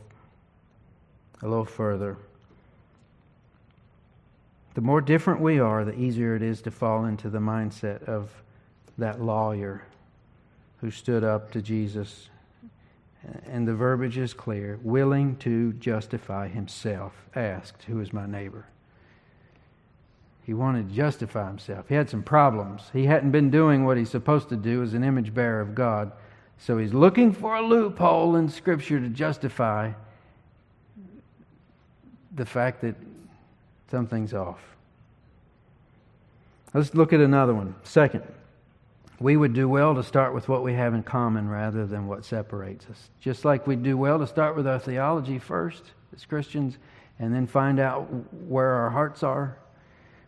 [1.42, 2.18] a little further.
[4.74, 8.30] The more different we are, the easier it is to fall into the mindset of
[8.98, 9.84] that lawyer
[10.82, 12.30] who stood up to Jesus.
[13.48, 18.66] And the verbiage is clear willing to justify himself, asked, Who is my neighbor?
[20.44, 21.90] He wanted to justify himself.
[21.90, 22.84] He had some problems.
[22.94, 26.12] He hadn't been doing what he's supposed to do as an image bearer of God.
[26.60, 29.92] So he's looking for a loophole in Scripture to justify
[32.36, 32.96] the fact that
[33.90, 34.60] something's off.
[36.76, 37.74] Let's look at another one.
[37.84, 38.24] Second,
[39.20, 42.26] we would do well to start with what we have in common rather than what
[42.26, 43.10] separates us.
[43.20, 46.78] Just like we'd do well to start with our theology first as Christians
[47.20, 48.08] and then find out
[48.48, 49.58] where our hearts are.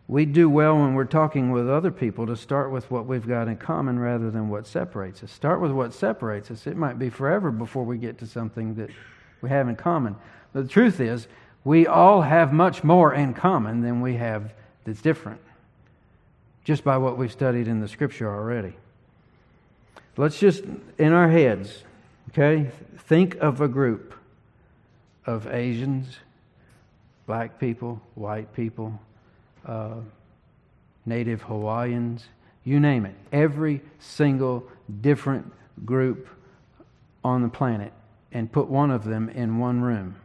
[0.06, 3.46] We do well when we're talking with other people to start with what we've got
[3.46, 5.30] in common rather than what separates us.
[5.30, 6.66] Start with what separates us.
[6.66, 8.88] It might be forever before we get to something that
[9.42, 10.16] we have in common.
[10.54, 11.28] But the truth is,
[11.62, 15.42] we all have much more in common than we have that's different,
[16.68, 18.74] just by what we've studied in the scripture already.
[20.18, 20.64] Let's just,
[20.98, 21.82] in our heads,
[22.28, 22.70] okay,
[23.06, 24.12] think of a group
[25.24, 26.18] of Asians,
[27.24, 29.00] black people, white people,
[29.64, 29.94] uh,
[31.06, 32.26] native Hawaiians,
[32.64, 33.14] you name it.
[33.32, 34.68] Every single
[35.00, 35.50] different
[35.86, 36.28] group
[37.24, 37.94] on the planet,
[38.30, 40.16] and put one of them in one room.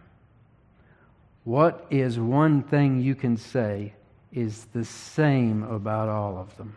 [1.45, 3.93] What is one thing you can say
[4.33, 6.75] is the same about all of them?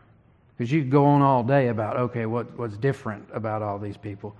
[0.56, 3.96] Because you could go on all day about, okay, what, what's different about all these
[3.96, 4.34] people.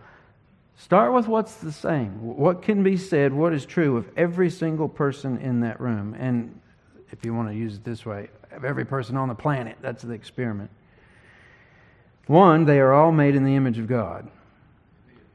[0.78, 2.36] Start with what's the same.
[2.36, 6.14] What can be said, what is true of every single person in that room.
[6.18, 6.58] And
[7.10, 9.76] if you want to use it this way, of every person on the planet.
[9.80, 10.70] That's the experiment.
[12.26, 14.28] One, they are all made in the image of God.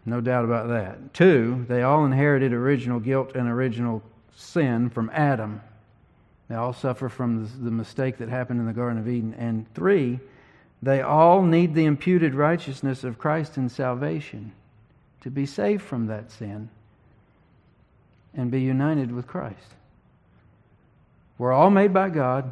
[0.05, 1.13] No doubt about that.
[1.13, 4.01] Two, they all inherited original guilt and original
[4.35, 5.61] sin from Adam.
[6.51, 9.33] They all suffer from the mistake that happened in the Garden of Eden.
[9.39, 10.19] And three,
[10.81, 14.51] they all need the imputed righteousness of Christ in salvation
[15.21, 16.67] to be saved from that sin
[18.33, 19.75] and be united with Christ.
[21.37, 22.51] We're all made by God,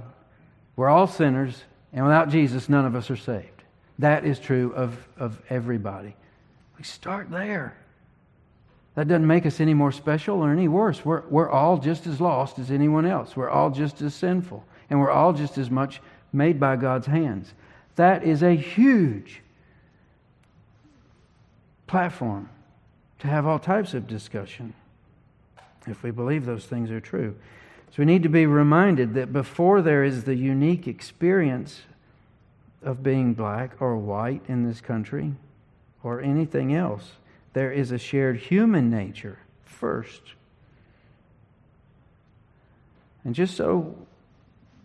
[0.77, 3.63] we're all sinners, and without Jesus, none of us are saved.
[3.97, 6.15] That is true of, of everybody.
[6.77, 7.75] We start there.
[8.99, 11.05] That doesn't make us any more special or any worse.
[11.05, 13.33] We're, we're all just as lost as anyone else.
[13.33, 14.61] We're all just as sinful.
[14.89, 16.01] And we're all just as much
[16.33, 17.53] made by God's hands.
[17.95, 19.41] That is a huge
[21.87, 22.49] platform
[23.19, 24.73] to have all types of discussion
[25.87, 27.37] if we believe those things are true.
[27.91, 31.83] So we need to be reminded that before there is the unique experience
[32.83, 35.35] of being black or white in this country
[36.03, 37.13] or anything else,
[37.53, 40.21] there is a shared human nature first.
[43.23, 43.95] And just so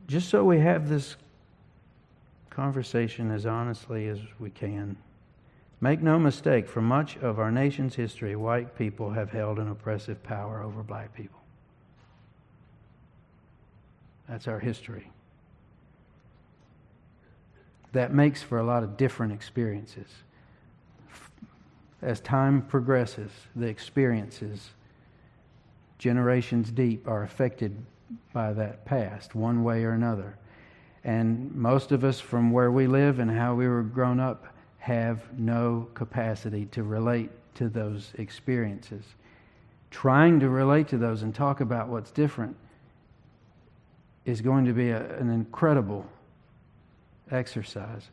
[0.06, 1.16] just so we have this
[2.50, 4.96] conversation as honestly as we can.
[5.80, 10.22] Make no mistake, for much of our nation's history, white people have held an oppressive
[10.22, 11.40] power over black people.
[14.28, 15.10] That's our history.
[17.92, 20.08] That makes for a lot of different experiences
[22.04, 24.70] as time progresses, the experiences,
[25.98, 27.74] generations deep, are affected
[28.32, 30.36] by that past, one way or another.
[31.02, 34.46] And most of us, from where we live and how we were grown up,
[34.78, 39.04] have no capacity to relate to those experiences.
[39.90, 42.56] Trying to relate to those and talk about what's different
[44.24, 46.04] is going to be a, an incredible
[47.30, 48.10] exercise.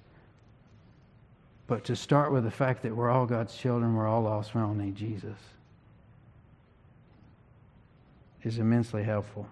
[1.72, 4.60] But to start with the fact that we're all God's children, we're all lost, we
[4.60, 5.38] all need Jesus,
[8.44, 9.48] is immensely helpful.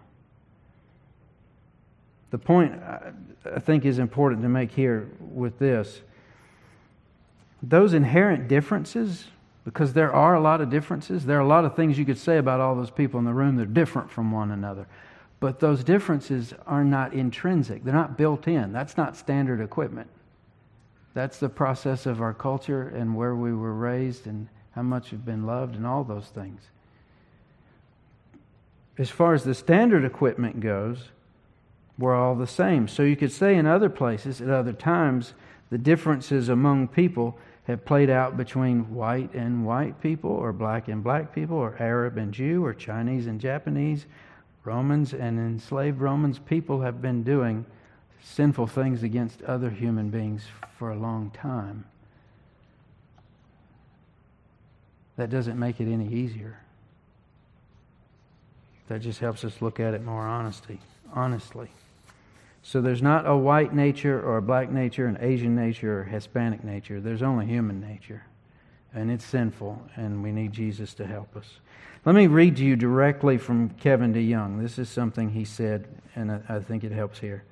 [2.31, 6.01] The point I think is important to make here with this
[7.63, 9.27] those inherent differences,
[9.63, 12.17] because there are a lot of differences, there are a lot of things you could
[12.17, 14.87] say about all those people in the room that are different from one another.
[15.39, 18.73] But those differences are not intrinsic, they're not built in.
[18.73, 20.09] That's not standard equipment.
[21.13, 25.25] That's the process of our culture and where we were raised and how much we've
[25.25, 26.61] been loved and all those things.
[28.97, 31.09] As far as the standard equipment goes,
[31.97, 32.87] we're all the same.
[32.87, 35.33] So you could say in other places, at other times,
[35.69, 41.03] the differences among people have played out between white and white people, or black and
[41.03, 44.05] black people, or Arab and Jew, or Chinese and Japanese.
[44.63, 47.65] Romans and enslaved Romans people have been doing
[48.21, 50.43] sinful things against other human beings
[50.77, 51.85] for a long time.
[55.17, 56.59] That doesn't make it any easier.
[58.87, 60.79] That just helps us look at it more honesty,
[61.13, 61.69] honestly.
[62.63, 66.63] So there's not a white nature or a black nature, an Asian nature or Hispanic
[66.63, 66.99] nature.
[66.99, 68.23] There's only human nature.
[68.93, 71.59] And it's sinful, and we need Jesus to help us.
[72.05, 74.61] Let me read to you directly from Kevin DeYoung.
[74.61, 77.43] This is something he said, and I think it helps here.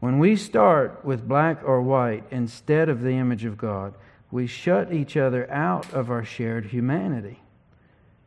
[0.00, 3.94] When we start with black or white instead of the image of God,
[4.30, 7.40] we shut each other out of our shared humanity,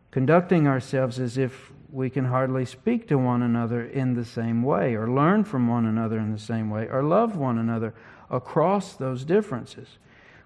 [0.10, 4.96] conducting ourselves as if we can hardly speak to one another in the same way,
[4.96, 7.94] or learn from one another in the same way, or love one another
[8.30, 9.98] across those differences.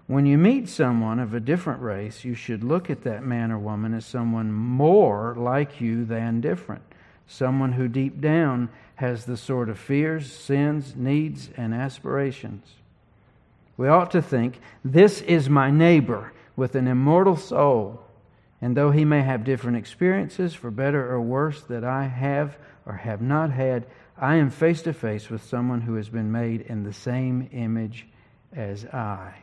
[0.06, 3.58] When you meet someone of a different race, you should look at that man or
[3.58, 6.82] woman as someone more like you than different,
[7.26, 8.68] someone who deep down
[9.02, 12.66] has the sort of fears, sins, needs, and aspirations.
[13.76, 18.02] We ought to think, This is my neighbor with an immortal soul
[18.62, 22.94] and though he may have different experiences, for better or worse, that I have or
[22.94, 23.86] have not had,
[24.16, 28.06] I am face to face with someone who has been made in the same image
[28.54, 29.34] as I.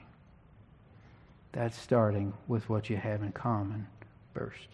[1.51, 3.88] That's starting with what you have in common
[4.34, 4.68] first.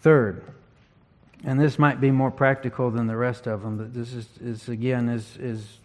[0.00, 0.42] Third,
[1.44, 4.68] and this might be more practical than the rest of them, but this is, is
[4.68, 5.78] again is, is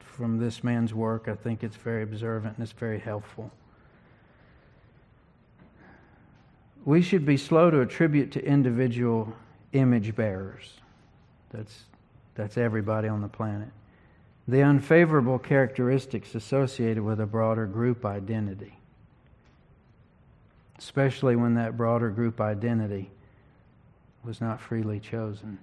[0.00, 1.28] from this man's work.
[1.28, 3.50] I think it's very observant and it's very helpful.
[6.84, 9.32] we should be slow to attribute to individual
[9.72, 10.72] image bearers.
[11.50, 11.84] That's,
[12.34, 13.68] that's everybody on the planet.
[14.48, 18.78] The unfavorable characteristics associated with a broader group identity,
[20.78, 23.10] especially when that broader group identity
[24.24, 25.58] was not freely chosen.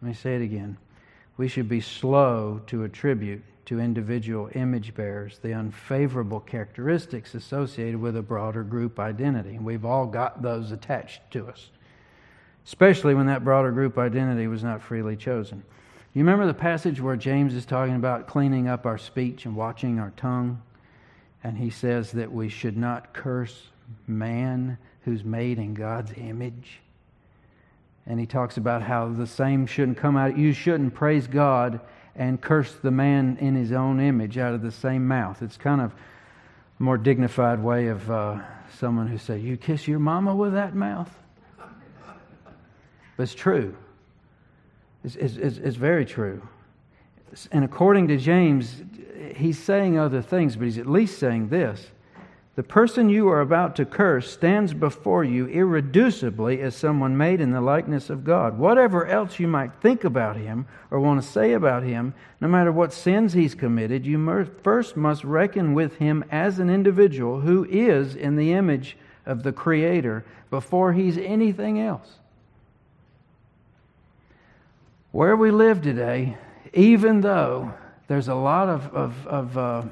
[0.00, 0.76] Let me say it again.
[1.36, 8.16] We should be slow to attribute to individual image bearers the unfavorable characteristics associated with
[8.16, 9.58] a broader group identity.
[9.58, 11.70] We've all got those attached to us,
[12.66, 15.62] especially when that broader group identity was not freely chosen.
[16.14, 19.98] You remember the passage where James is talking about cleaning up our speech and watching
[20.00, 20.62] our tongue?
[21.44, 23.68] And he says that we should not curse
[24.06, 26.80] man who's made in God's image.
[28.08, 30.36] And he talks about how the same shouldn't come out.
[30.36, 31.80] You shouldn't praise God
[32.16, 35.42] and curse the man in his own image out of the same mouth.
[35.42, 38.40] It's kind of a more dignified way of uh,
[38.78, 41.14] someone who say, "You kiss your mama with that mouth."
[43.16, 43.76] But it's true.
[45.04, 46.40] It's, it's, it's, it's very true.
[47.52, 48.82] And according to James,
[49.36, 51.84] he's saying other things, but he's at least saying this
[52.58, 57.52] the person you are about to curse stands before you irreducibly as someone made in
[57.52, 58.58] the likeness of God.
[58.58, 62.72] Whatever else you might think about him or want to say about him, no matter
[62.72, 68.16] what sins he's committed, you first must reckon with him as an individual who is
[68.16, 72.16] in the image of the Creator before he's anything else.
[75.12, 76.36] Where we live today,
[76.74, 77.72] even though
[78.08, 79.82] there's a lot of, of, of uh,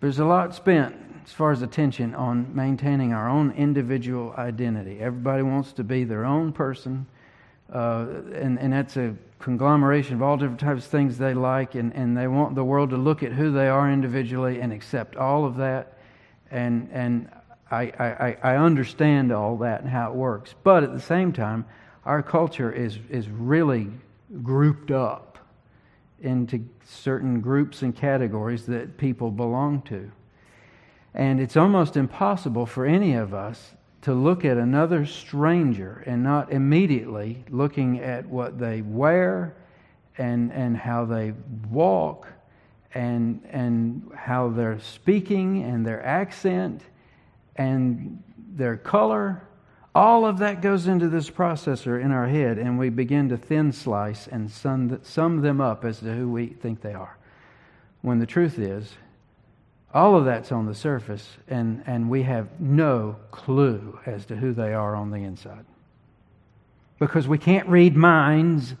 [0.00, 4.98] there's a lot spent as far as attention on maintaining our own individual identity.
[5.00, 7.06] Everybody wants to be their own person,
[7.72, 11.92] uh, and, and that's a conglomeration of all different types of things they like, and,
[11.94, 15.44] and they want the world to look at who they are individually and accept all
[15.44, 15.98] of that.
[16.50, 17.28] And, and
[17.70, 20.54] I, I, I understand all that and how it works.
[20.62, 21.64] But at the same time,
[22.04, 23.88] our culture is, is really
[24.42, 25.38] grouped up
[26.20, 30.10] into certain groups and categories that people belong to.
[31.14, 36.52] And it's almost impossible for any of us to look at another stranger and not
[36.52, 39.54] immediately looking at what they wear
[40.18, 41.32] and, and how they
[41.70, 42.26] walk
[42.94, 46.82] and, and how they're speaking and their accent
[47.56, 48.22] and
[48.54, 49.46] their color.
[49.94, 53.72] All of that goes into this processor in our head, and we begin to thin
[53.72, 57.18] slice and sum, them up as to who we think they are.
[58.00, 58.94] When the truth is,
[59.94, 64.52] all of that's on the surface, and, and we have no clue as to who
[64.52, 65.64] they are on the inside.
[66.98, 68.74] Because we can't read minds.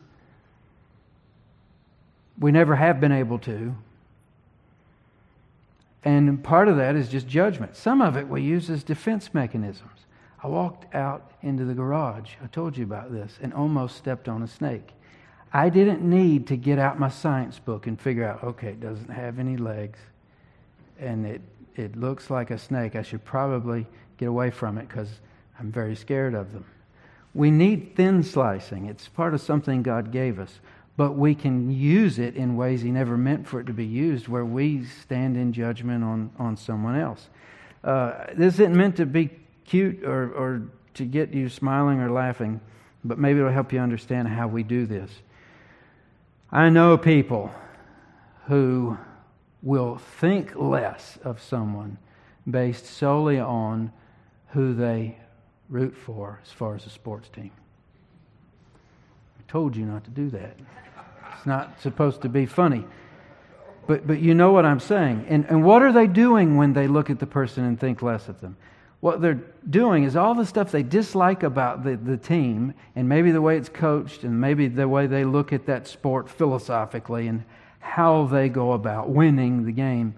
[2.38, 3.74] We never have been able to.
[6.04, 7.76] And part of that is just judgment.
[7.76, 10.06] Some of it we use as defense mechanisms.
[10.42, 14.42] I walked out into the garage, I told you about this, and almost stepped on
[14.42, 14.88] a snake.
[15.52, 19.10] I didn't need to get out my science book and figure out, okay, it doesn't
[19.10, 19.98] have any legs
[21.02, 21.40] and it,
[21.76, 23.86] it looks like a snake, I should probably
[24.18, 25.08] get away from it because
[25.58, 26.64] I'm very scared of them.
[27.34, 28.86] We need thin slicing.
[28.86, 30.60] It's part of something God gave us.
[30.96, 34.28] But we can use it in ways He never meant for it to be used,
[34.28, 37.28] where we stand in judgment on, on someone else.
[37.82, 39.30] Uh, this isn't meant to be
[39.64, 40.62] cute or, or
[40.94, 42.60] to get you smiling or laughing,
[43.04, 45.10] but maybe it'll help you understand how we do this.
[46.50, 47.50] I know people
[48.46, 48.98] who
[49.62, 51.96] will think less of someone
[52.48, 53.92] based solely on
[54.48, 55.16] who they
[55.68, 57.50] root for as far as a sports team.
[59.38, 60.56] I told you not to do that.
[61.36, 62.84] It's not supposed to be funny.
[63.86, 65.26] But, but you know what I'm saying.
[65.28, 68.28] And, and what are they doing when they look at the person and think less
[68.28, 68.56] of them?
[69.00, 73.32] What they're doing is all the stuff they dislike about the, the team, and maybe
[73.32, 77.42] the way it's coached, and maybe the way they look at that sport philosophically, and
[77.82, 80.14] how they go about winning the game.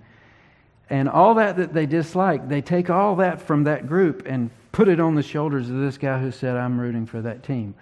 [0.90, 4.86] And all that that they dislike, they take all that from that group and put
[4.86, 7.74] it on the shoulders of this guy who said, I'm rooting for that team.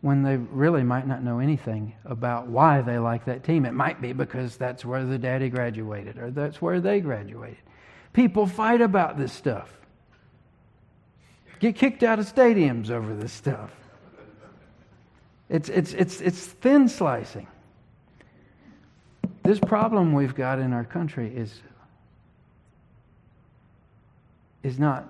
[0.00, 3.66] When they really might not know anything about why they like that team.
[3.66, 7.58] It might be because that's where the daddy graduated or that's where they graduated.
[8.12, 9.70] People fight about this stuff,
[11.58, 13.70] get kicked out of stadiums over this stuff.
[15.48, 17.46] It's, it's, it's, it's thin slicing.
[19.48, 21.62] This problem we've got in our country is,
[24.62, 25.08] is not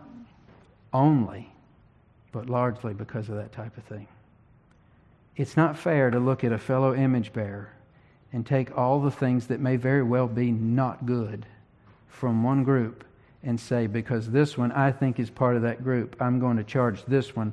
[0.93, 1.51] only,
[2.31, 4.07] but largely because of that type of thing.
[5.35, 7.71] It's not fair to look at a fellow image bearer
[8.33, 11.45] and take all the things that may very well be not good
[12.07, 13.03] from one group
[13.43, 16.63] and say, because this one I think is part of that group, I'm going to
[16.65, 17.53] charge this one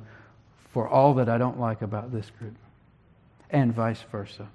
[0.72, 2.54] for all that I don't like about this group,
[3.50, 4.46] and vice versa.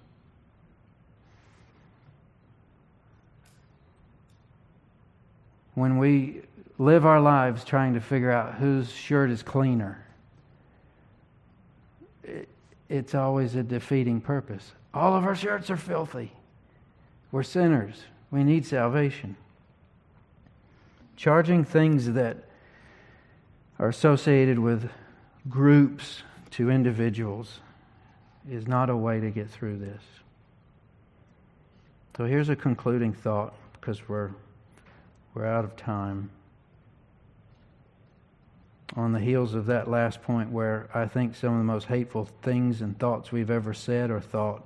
[5.75, 6.41] When we
[6.77, 10.03] live our lives trying to figure out whose shirt is cleaner,
[12.89, 14.73] it's always a defeating purpose.
[14.93, 16.33] All of our shirts are filthy.
[17.31, 18.03] We're sinners.
[18.29, 19.37] We need salvation.
[21.15, 22.37] Charging things that
[23.79, 24.89] are associated with
[25.49, 27.59] groups to individuals
[28.49, 30.01] is not a way to get through this.
[32.17, 34.31] So here's a concluding thought because we're
[35.33, 36.29] we're out of time.
[38.95, 42.27] On the heels of that last point, where I think some of the most hateful
[42.41, 44.63] things and thoughts we've ever said or thought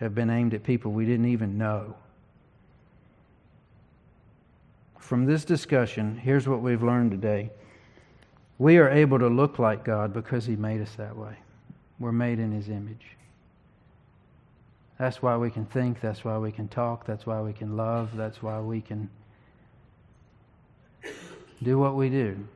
[0.00, 1.94] have been aimed at people we didn't even know.
[4.98, 7.50] From this discussion, here's what we've learned today.
[8.58, 11.36] We are able to look like God because He made us that way.
[12.00, 13.16] We're made in His image.
[15.02, 16.00] That's why we can think.
[16.00, 17.04] That's why we can talk.
[17.06, 18.16] That's why we can love.
[18.16, 19.10] That's why we can
[21.60, 22.46] do what we do.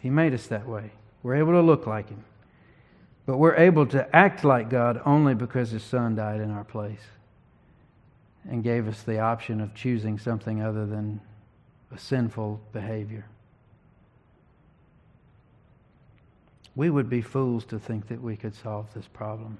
[0.00, 0.90] He made us that way.
[1.22, 2.24] We're able to look like Him.
[3.24, 7.06] But we're able to act like God only because His Son died in our place
[8.46, 11.22] and gave us the option of choosing something other than
[11.90, 13.24] a sinful behavior.
[16.76, 19.58] We would be fools to think that we could solve this problem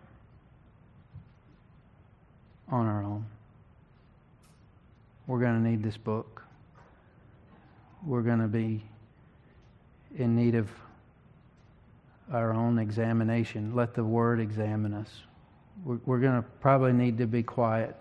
[2.70, 3.24] on our own.
[5.26, 6.42] We're going to need this book.
[8.04, 8.82] We're going to be
[10.16, 10.68] in need of
[12.32, 13.74] our own examination.
[13.74, 15.10] Let the Word examine us.
[15.84, 17.96] We're, we're going to probably need to be quiet,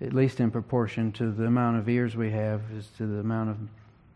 [0.00, 3.50] at least in proportion to the amount of ears we have, as to the amount
[3.50, 3.56] of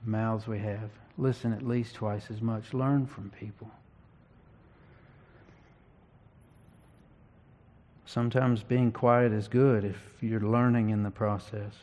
[0.05, 0.91] mouths we have.
[1.19, 2.75] Listen at least twice as much.
[2.75, 3.71] Learn from people.
[8.07, 11.75] Sometimes being quiet is good if you're learning in the process.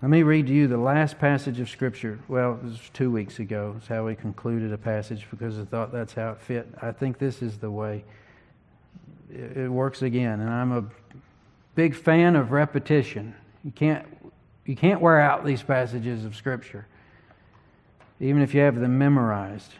[0.00, 2.18] Let me read to you the last passage of Scripture.
[2.26, 3.74] Well, it was two weeks ago.
[3.78, 6.66] It's how we concluded a passage because I thought that's how it fit.
[6.80, 8.04] I think this is the way
[9.30, 10.40] it works again.
[10.40, 10.84] And I'm a
[11.74, 13.34] big fan of repetition.
[13.64, 14.06] You can't,
[14.64, 16.86] you can't wear out these passages of Scripture,
[18.18, 19.72] even if you have them memorized.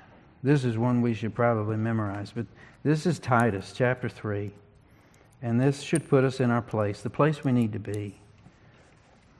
[0.42, 2.32] This is one we should probably memorize.
[2.34, 2.46] But
[2.84, 4.52] this is Titus chapter 3.
[5.42, 8.14] And this should put us in our place, the place we need to be,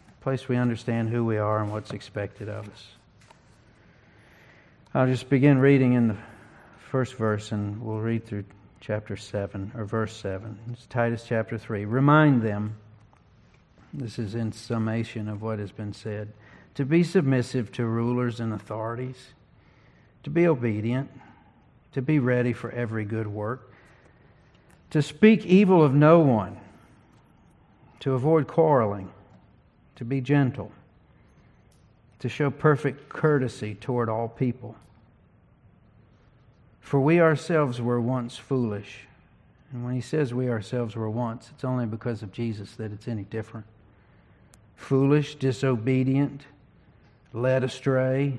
[0.06, 2.86] the place we understand who we are and what's expected of us.
[4.92, 6.16] I'll just begin reading in the
[6.90, 8.44] first verse and we'll read through
[8.80, 10.58] chapter 7 or verse 7.
[10.72, 11.84] It's Titus chapter 3.
[11.84, 12.76] Remind them,
[13.92, 16.32] this is in summation of what has been said,
[16.74, 19.32] to be submissive to rulers and authorities,
[20.22, 21.10] to be obedient
[21.94, 23.72] to be ready for every good work,
[24.90, 26.58] to speak evil of no one,
[28.00, 29.10] to avoid quarreling,
[29.96, 30.70] to be gentle,
[32.18, 34.76] to show perfect courtesy toward all people.
[36.80, 39.06] For we ourselves were once foolish.
[39.72, 43.08] And when he says we ourselves were once, it's only because of Jesus that it's
[43.08, 43.66] any different.
[44.76, 46.42] Foolish, disobedient,
[47.32, 48.38] led astray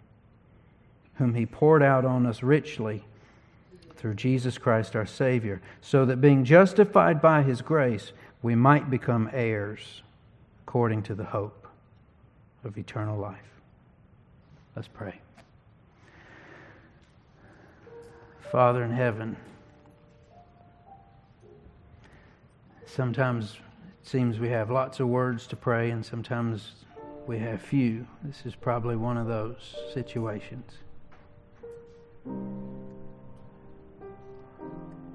[1.15, 3.03] whom He poured out on us richly
[3.95, 9.29] through Jesus Christ our Savior, so that being justified by His grace, we might become
[9.31, 10.01] heirs
[10.65, 11.67] according to the hope
[12.63, 13.37] of eternal life.
[14.75, 15.19] Let's pray.
[18.51, 19.37] Father in heaven,
[22.85, 23.57] sometimes
[24.01, 26.73] it seems we have lots of words to pray, and sometimes
[27.27, 28.05] we have few.
[28.23, 30.71] This is probably one of those situations.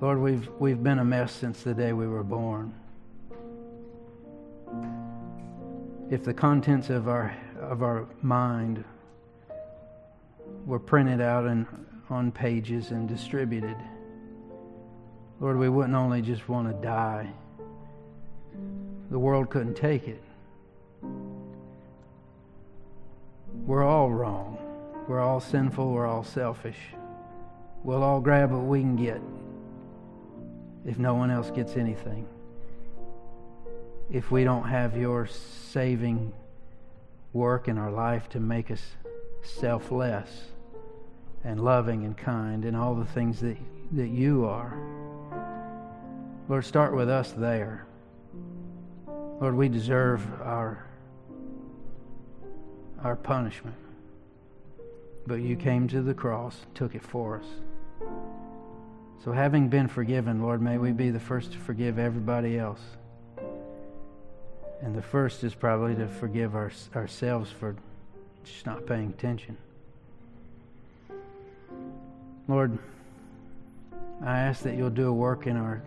[0.00, 2.74] Lord, we've, we've been a mess since the day we were born
[6.10, 8.84] if the contents of our of our mind
[10.64, 11.66] were printed out and
[12.10, 13.76] on pages and distributed,
[15.40, 17.28] Lord, we wouldn't only just want to die.
[19.10, 20.22] The world couldn't take it.
[23.64, 24.65] We're all wrong.
[25.08, 25.92] We're all sinful.
[25.92, 26.78] We're all selfish.
[27.82, 29.20] We'll all grab what we can get
[30.84, 32.26] if no one else gets anything
[34.10, 36.32] if we don't have your saving
[37.32, 38.82] work in our life to make us
[39.42, 40.28] selfless
[41.44, 43.56] and loving and kind and all the things that,
[43.92, 44.78] that you are.
[46.48, 47.86] Lord, start with us there.
[49.40, 50.86] Lord, we deserve our,
[53.02, 53.76] our punishment.
[55.26, 57.46] But you came to the cross, took it for us.
[59.24, 62.80] So, having been forgiven, Lord, may we be the first to forgive everybody else.
[64.82, 67.74] And the first is probably to forgive our, ourselves for
[68.44, 69.56] just not paying attention.
[72.46, 72.78] Lord,
[74.22, 75.82] I ask that you'll do a work in our,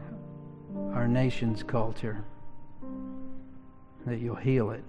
[0.94, 2.24] our nation's culture,
[4.06, 4.84] that you'll heal it.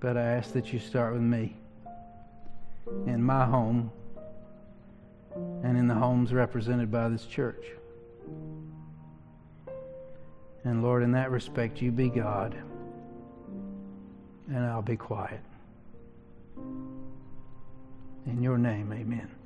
[0.00, 1.56] But I ask that you start with me
[3.06, 3.90] in my home
[5.62, 7.64] and in the homes represented by this church.
[10.64, 12.54] And Lord, in that respect, you be God,
[14.48, 15.40] and I'll be quiet.
[18.26, 19.39] In your name, amen.